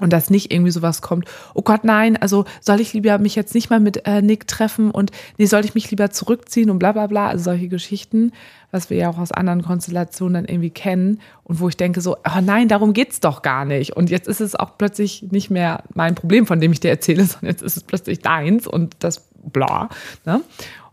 [0.00, 3.54] Und dass nicht irgendwie sowas kommt, oh Gott, nein, also soll ich lieber mich jetzt
[3.54, 6.90] nicht mal mit äh, Nick treffen und nee, soll ich mich lieber zurückziehen und bla
[6.90, 8.32] bla bla, also solche Geschichten,
[8.72, 12.16] was wir ja auch aus anderen Konstellationen dann irgendwie kennen und wo ich denke so,
[12.16, 13.96] oh nein, darum geht's doch gar nicht.
[13.96, 17.24] Und jetzt ist es auch plötzlich nicht mehr mein Problem, von dem ich dir erzähle,
[17.24, 19.90] sondern jetzt ist es plötzlich deins und das bla.
[20.24, 20.40] Ne?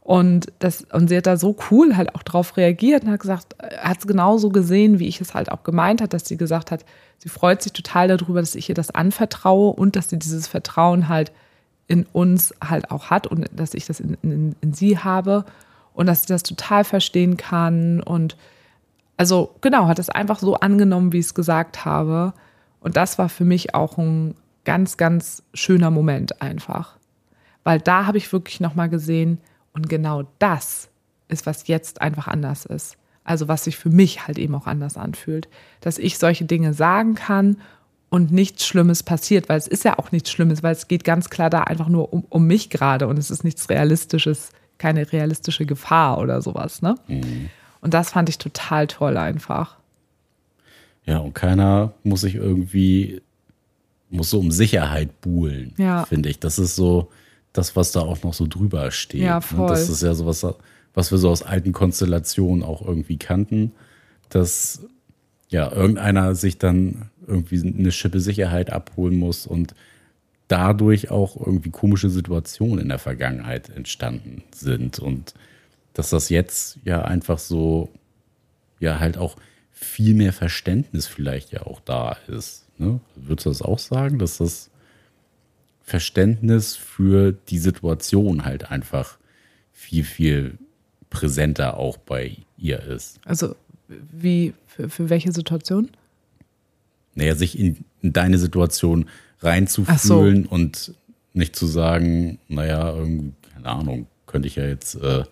[0.01, 3.55] Und, das, und sie hat da so cool halt auch drauf reagiert und hat gesagt,
[3.59, 6.83] hat es genauso gesehen, wie ich es halt auch gemeint hat, dass sie gesagt hat,
[7.19, 11.07] sie freut sich total darüber, dass ich ihr das anvertraue und dass sie dieses Vertrauen
[11.07, 11.31] halt
[11.87, 15.45] in uns halt auch hat und dass ich das in, in, in sie habe
[15.93, 18.01] und dass sie das total verstehen kann.
[18.01, 18.37] Und
[19.17, 22.33] also genau, hat es einfach so angenommen, wie ich es gesagt habe.
[22.79, 24.35] Und das war für mich auch ein
[24.65, 26.97] ganz, ganz schöner Moment einfach.
[27.63, 29.37] Weil da habe ich wirklich nochmal gesehen,
[29.73, 30.89] und genau das
[31.27, 32.97] ist, was jetzt einfach anders ist.
[33.23, 35.47] Also was sich für mich halt eben auch anders anfühlt.
[35.79, 37.57] Dass ich solche Dinge sagen kann
[38.09, 41.29] und nichts Schlimmes passiert, weil es ist ja auch nichts Schlimmes, weil es geht ganz
[41.29, 45.65] klar da einfach nur um, um mich gerade und es ist nichts Realistisches, keine realistische
[45.65, 46.81] Gefahr oder sowas.
[46.81, 46.95] Ne?
[47.07, 47.49] Mhm.
[47.79, 49.77] Und das fand ich total toll einfach.
[51.05, 53.21] Ja, und keiner muss sich irgendwie,
[54.09, 56.05] muss so um Sicherheit buhlen, ja.
[56.05, 56.39] finde ich.
[56.39, 57.09] Das ist so,
[57.53, 59.21] das, was da auch noch so drüber steht.
[59.21, 59.41] Ja, ne?
[59.41, 59.67] voll.
[59.67, 60.45] Das ist ja sowas,
[60.93, 63.73] was wir so aus alten Konstellationen auch irgendwie kannten,
[64.29, 64.85] dass
[65.49, 69.75] ja irgendeiner sich dann irgendwie eine Schippe Sicherheit abholen muss und
[70.47, 75.33] dadurch auch irgendwie komische Situationen in der Vergangenheit entstanden sind und
[75.93, 77.89] dass das jetzt ja einfach so
[78.79, 79.37] ja halt auch
[79.71, 82.65] viel mehr Verständnis vielleicht ja auch da ist.
[82.77, 82.99] Ne?
[83.15, 84.69] Würdest du das auch sagen, dass das
[85.91, 89.17] Verständnis für die Situation halt einfach
[89.73, 90.57] viel, viel
[91.09, 93.19] präsenter auch bei ihr ist.
[93.25, 93.57] Also
[93.89, 95.89] wie, für, für welche Situation?
[97.13, 99.09] Naja, sich in, in deine Situation
[99.41, 100.49] reinzufühlen so.
[100.49, 100.93] und
[101.33, 102.95] nicht zu sagen, naja,
[103.53, 105.25] keine Ahnung, könnte ich ja jetzt äh,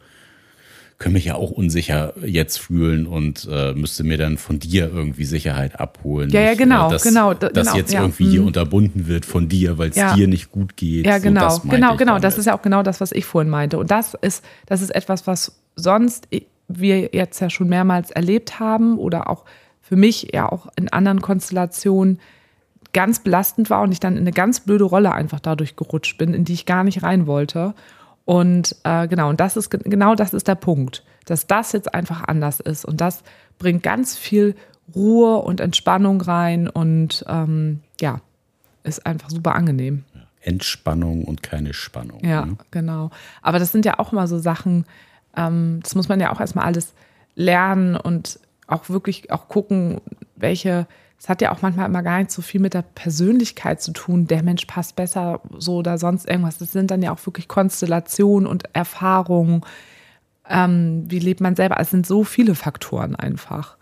[0.99, 5.23] können mich ja auch unsicher jetzt fühlen und äh, müsste mir dann von dir irgendwie
[5.23, 6.29] Sicherheit abholen.
[6.29, 7.33] Ja, ja, genau, ich, äh, dass, genau.
[7.33, 8.01] Dass genau, jetzt ja.
[8.01, 8.47] irgendwie hier mhm.
[8.47, 10.13] unterbunden wird von dir, weil es ja.
[10.13, 11.05] dir nicht gut geht.
[11.05, 12.19] Ja, genau, so, genau, genau.
[12.19, 13.79] Das ist ja auch genau das, was ich vorhin meinte.
[13.79, 16.27] Und das ist, das ist etwas, was sonst
[16.67, 19.45] wir jetzt ja schon mehrmals erlebt haben oder auch
[19.81, 22.19] für mich ja auch in anderen Konstellationen
[22.91, 26.33] ganz belastend war und ich dann in eine ganz blöde Rolle einfach dadurch gerutscht bin,
[26.33, 27.73] in die ich gar nicht rein wollte.
[28.29, 32.25] Und äh, genau, und das ist genau das ist der Punkt, dass das jetzt einfach
[32.27, 32.85] anders ist.
[32.85, 33.23] Und das
[33.57, 34.55] bringt ganz viel
[34.93, 38.21] Ruhe und Entspannung rein und ähm, ja,
[38.83, 40.03] ist einfach super angenehm.
[40.41, 42.23] Entspannung und keine Spannung.
[42.23, 42.57] Ja, ne?
[42.69, 43.09] genau.
[43.41, 44.85] Aber das sind ja auch immer so Sachen,
[45.35, 46.93] ähm, das muss man ja auch erstmal alles
[47.33, 50.01] lernen und auch wirklich auch gucken,
[50.35, 50.85] welche
[51.19, 54.27] es hat ja auch manchmal immer gar nicht so viel mit der Persönlichkeit zu tun.
[54.27, 56.59] Der Mensch passt besser so oder sonst irgendwas.
[56.59, 59.61] Das sind dann ja auch wirklich Konstellationen und Erfahrungen.
[60.47, 61.77] Ähm, wie lebt man selber?
[61.79, 63.75] Es sind so viele Faktoren einfach.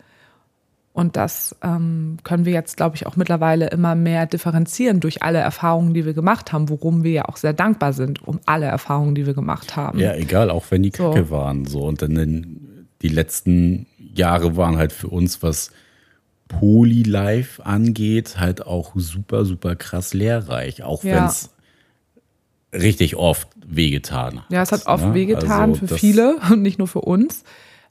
[0.92, 5.38] Und das ähm, können wir jetzt, glaube ich, auch mittlerweile immer mehr differenzieren durch alle
[5.38, 9.14] Erfahrungen, die wir gemacht haben, worum wir ja auch sehr dankbar sind, um alle Erfahrungen,
[9.14, 10.00] die wir gemacht haben.
[10.00, 11.30] Ja, egal, auch wenn die Kacke so.
[11.30, 11.66] waren.
[11.66, 11.82] So.
[11.84, 15.70] Und dann die letzten Jahre waren halt für uns, was
[16.48, 20.82] Poly-Life angeht, halt auch super, super krass lehrreich.
[20.82, 21.16] Auch ja.
[21.16, 21.50] wenn es
[22.72, 24.50] richtig oft wehgetan hat.
[24.50, 25.14] Ja, es hat oft ne?
[25.14, 27.44] wehgetan also für viele und nicht nur für uns.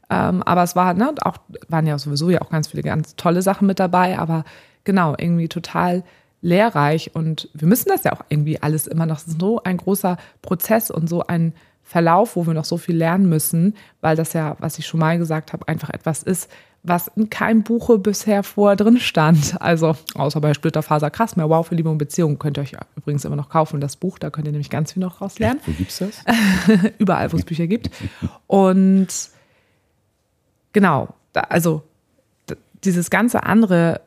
[0.09, 3.41] Ähm, aber es war, ne, auch, waren ja sowieso ja auch ganz viele ganz tolle
[3.41, 4.45] Sachen mit dabei, aber
[4.83, 6.03] genau, irgendwie total
[6.41, 7.13] lehrreich.
[7.13, 11.09] Und wir müssen das ja auch irgendwie alles immer noch so ein großer Prozess und
[11.09, 11.53] so ein
[11.83, 15.17] Verlauf, wo wir noch so viel lernen müssen, weil das ja, was ich schon mal
[15.17, 16.49] gesagt habe, einfach etwas ist,
[16.83, 19.59] was in keinem Buche bisher vorher drin stand.
[19.61, 23.25] Also außer bei Splitterfaser krass mehr Wow für Liebe und Beziehung könnt ihr euch übrigens
[23.25, 25.59] immer noch kaufen, das Buch, da könnt ihr nämlich ganz viel noch rauslernen.
[25.65, 26.23] Wo gibt's das?
[26.97, 27.89] Überall, wo es Bücher gibt.
[28.47, 29.07] Und
[30.71, 31.83] genau, also
[32.83, 34.01] dieses ganze andere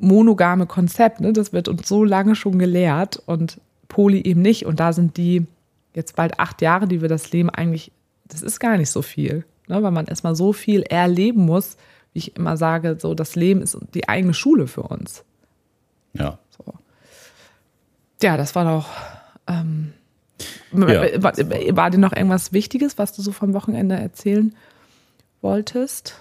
[0.00, 4.66] monogame Konzept, ne, das wird uns so lange schon gelehrt und Poli eben nicht.
[4.66, 5.46] Und da sind die
[5.94, 7.92] jetzt bald acht Jahre, die wir das Leben eigentlich,
[8.26, 11.76] das ist gar nicht so viel ne, weil man erstmal so viel erleben muss,
[12.12, 15.24] wie ich immer sage, so das Leben ist die eigene Schule für uns.
[16.14, 16.38] Ja.
[16.56, 16.64] So.
[18.22, 18.88] Ja, das war doch.
[19.46, 19.92] Ähm,
[20.72, 21.22] Ja.
[21.22, 24.54] war, war dir noch irgendwas Wichtiges, was du so vom Wochenende erzählen
[25.40, 26.14] wolltest?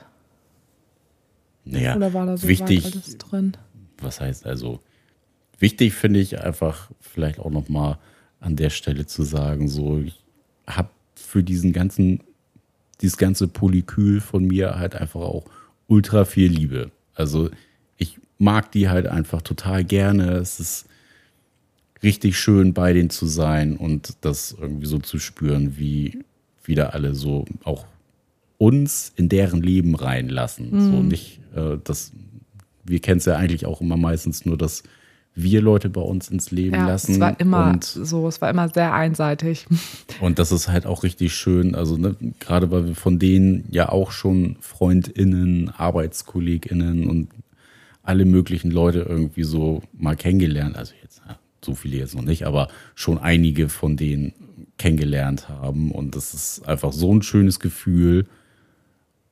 [1.66, 3.54] Naja, Oder war da so wichtig, alles drin?
[4.00, 4.80] was heißt also,
[5.60, 7.98] wichtig finde ich einfach vielleicht auch nochmal
[8.39, 10.24] an der Stelle zu sagen, so, ich
[10.68, 12.22] habe für diesen ganzen,
[13.02, 15.45] dieses ganze Polykül von mir halt einfach auch
[15.88, 16.91] ultra viel Liebe.
[17.14, 17.50] Also
[17.98, 20.34] ich mag die halt einfach total gerne.
[20.34, 20.86] Es ist
[22.04, 26.24] richtig schön, bei denen zu sein und das irgendwie so zu spüren, wie
[26.64, 27.86] wieder alle so auch
[28.58, 30.70] uns in deren Leben reinlassen.
[30.91, 32.12] So nicht, äh, das,
[32.84, 34.84] wir kennen es ja eigentlich auch immer meistens nur, dass
[35.40, 37.14] wir Leute bei uns ins Leben Ja, lassen.
[37.14, 39.68] es war immer und, so, es war immer sehr einseitig.
[40.20, 41.76] und das ist halt auch richtig schön.
[41.76, 47.30] Also ne, gerade weil wir von denen ja auch schon FreundInnen, ArbeitskollegInnen und
[48.04, 50.76] alle möglichen Leute irgendwie so mal kennengelernt.
[50.76, 54.34] Also jetzt ja, so viele jetzt noch nicht, aber schon einige von denen
[54.78, 55.92] kennengelernt haben.
[55.92, 58.26] Und das ist einfach so ein schönes Gefühl,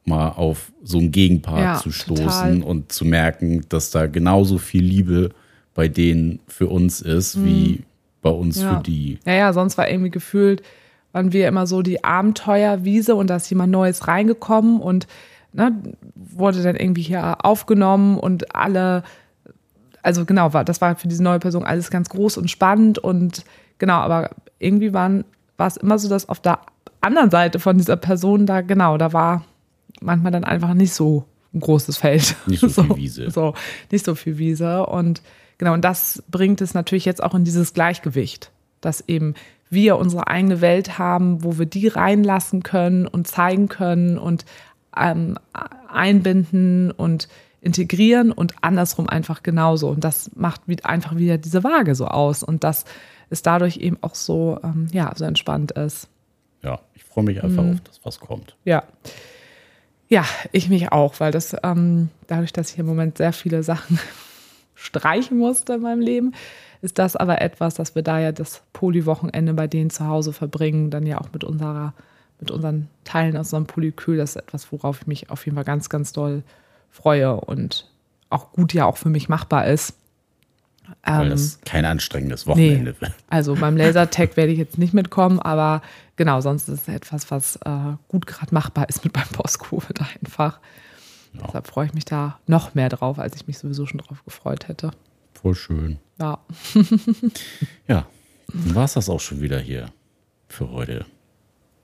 [0.03, 2.61] mal auf so einen Gegenpart Ja, zu stoßen total.
[2.63, 5.31] und zu merken, dass da genauso viel Liebe
[5.75, 7.83] bei denen für uns ist, wie
[8.23, 8.63] bei uns Mhm.
[8.63, 8.77] Ja.
[8.77, 9.19] für die.
[9.25, 10.63] Ja, ja, sonst war irgendwie gefühlt,
[11.11, 15.05] waren wir immer so die Abenteuerwiese und da ist jemand Neues reingekommen und
[15.53, 15.71] ne,
[16.15, 19.03] wurde dann irgendwie hier aufgenommen und alle,
[20.01, 23.43] also genau, war, das war für diese neue Person alles ganz groß und spannend und
[23.77, 25.23] genau, aber irgendwie waren,
[25.57, 26.59] war es immer so, dass auf der
[27.01, 29.45] anderen Seite von dieser Person da, genau, da war
[30.01, 32.35] manchmal dann einfach nicht so ein großes Feld.
[32.47, 33.31] Nicht so viel Wiese.
[33.31, 33.53] So,
[33.91, 34.85] nicht so viel Wiese.
[34.87, 35.21] Und
[35.57, 38.51] genau, und das bringt es natürlich jetzt auch in dieses Gleichgewicht,
[38.81, 39.35] dass eben
[39.69, 44.45] wir unsere eigene Welt haben, wo wir die reinlassen können und zeigen können und
[44.95, 45.37] ähm,
[45.87, 47.27] einbinden und
[47.61, 49.89] integrieren und andersrum einfach genauso.
[49.89, 52.85] Und das macht einfach wieder diese Waage so aus und dass
[53.29, 56.07] es dadurch eben auch so, ähm, ja, so entspannt ist.
[56.61, 57.71] Ja, ich freue mich einfach Mhm.
[57.73, 58.55] auf das, was kommt.
[58.65, 58.83] Ja.
[60.07, 63.97] Ja, ich mich auch, weil das ähm, dadurch, dass ich im Moment sehr viele Sachen
[64.75, 66.33] streichen musste in meinem Leben,
[66.81, 70.91] ist das aber etwas, dass wir da ja das Poli-Wochenende bei denen zu Hause verbringen,
[70.91, 71.93] dann ja auch mit unserer,
[72.39, 74.17] mit unseren Teilen aus unserem Polykül.
[74.17, 76.43] Das ist etwas, worauf ich mich auf jeden Fall ganz, ganz doll
[76.91, 77.89] freue und
[78.29, 79.95] auch gut ja auch für mich machbar ist.
[81.03, 83.13] Weil Ähm, das kein anstrengendes Wochenende wird.
[83.29, 85.81] also beim Lasertag werde ich jetzt nicht mitkommen, aber
[86.15, 90.59] genau, sonst ist es etwas, was äh, gut gerade machbar ist mit meinem Post-Covid einfach.
[91.45, 94.67] Deshalb freue ich mich da noch mehr drauf, als ich mich sowieso schon drauf gefreut
[94.67, 94.91] hätte.
[95.33, 95.99] Voll schön.
[96.19, 96.39] Ja.
[97.87, 98.07] Ja,
[98.47, 99.89] dann war es das auch schon wieder hier
[100.47, 101.05] für heute.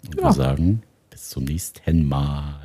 [0.07, 0.23] Und Ja.
[0.27, 2.59] wir sagen, bis zum nächsten Mal.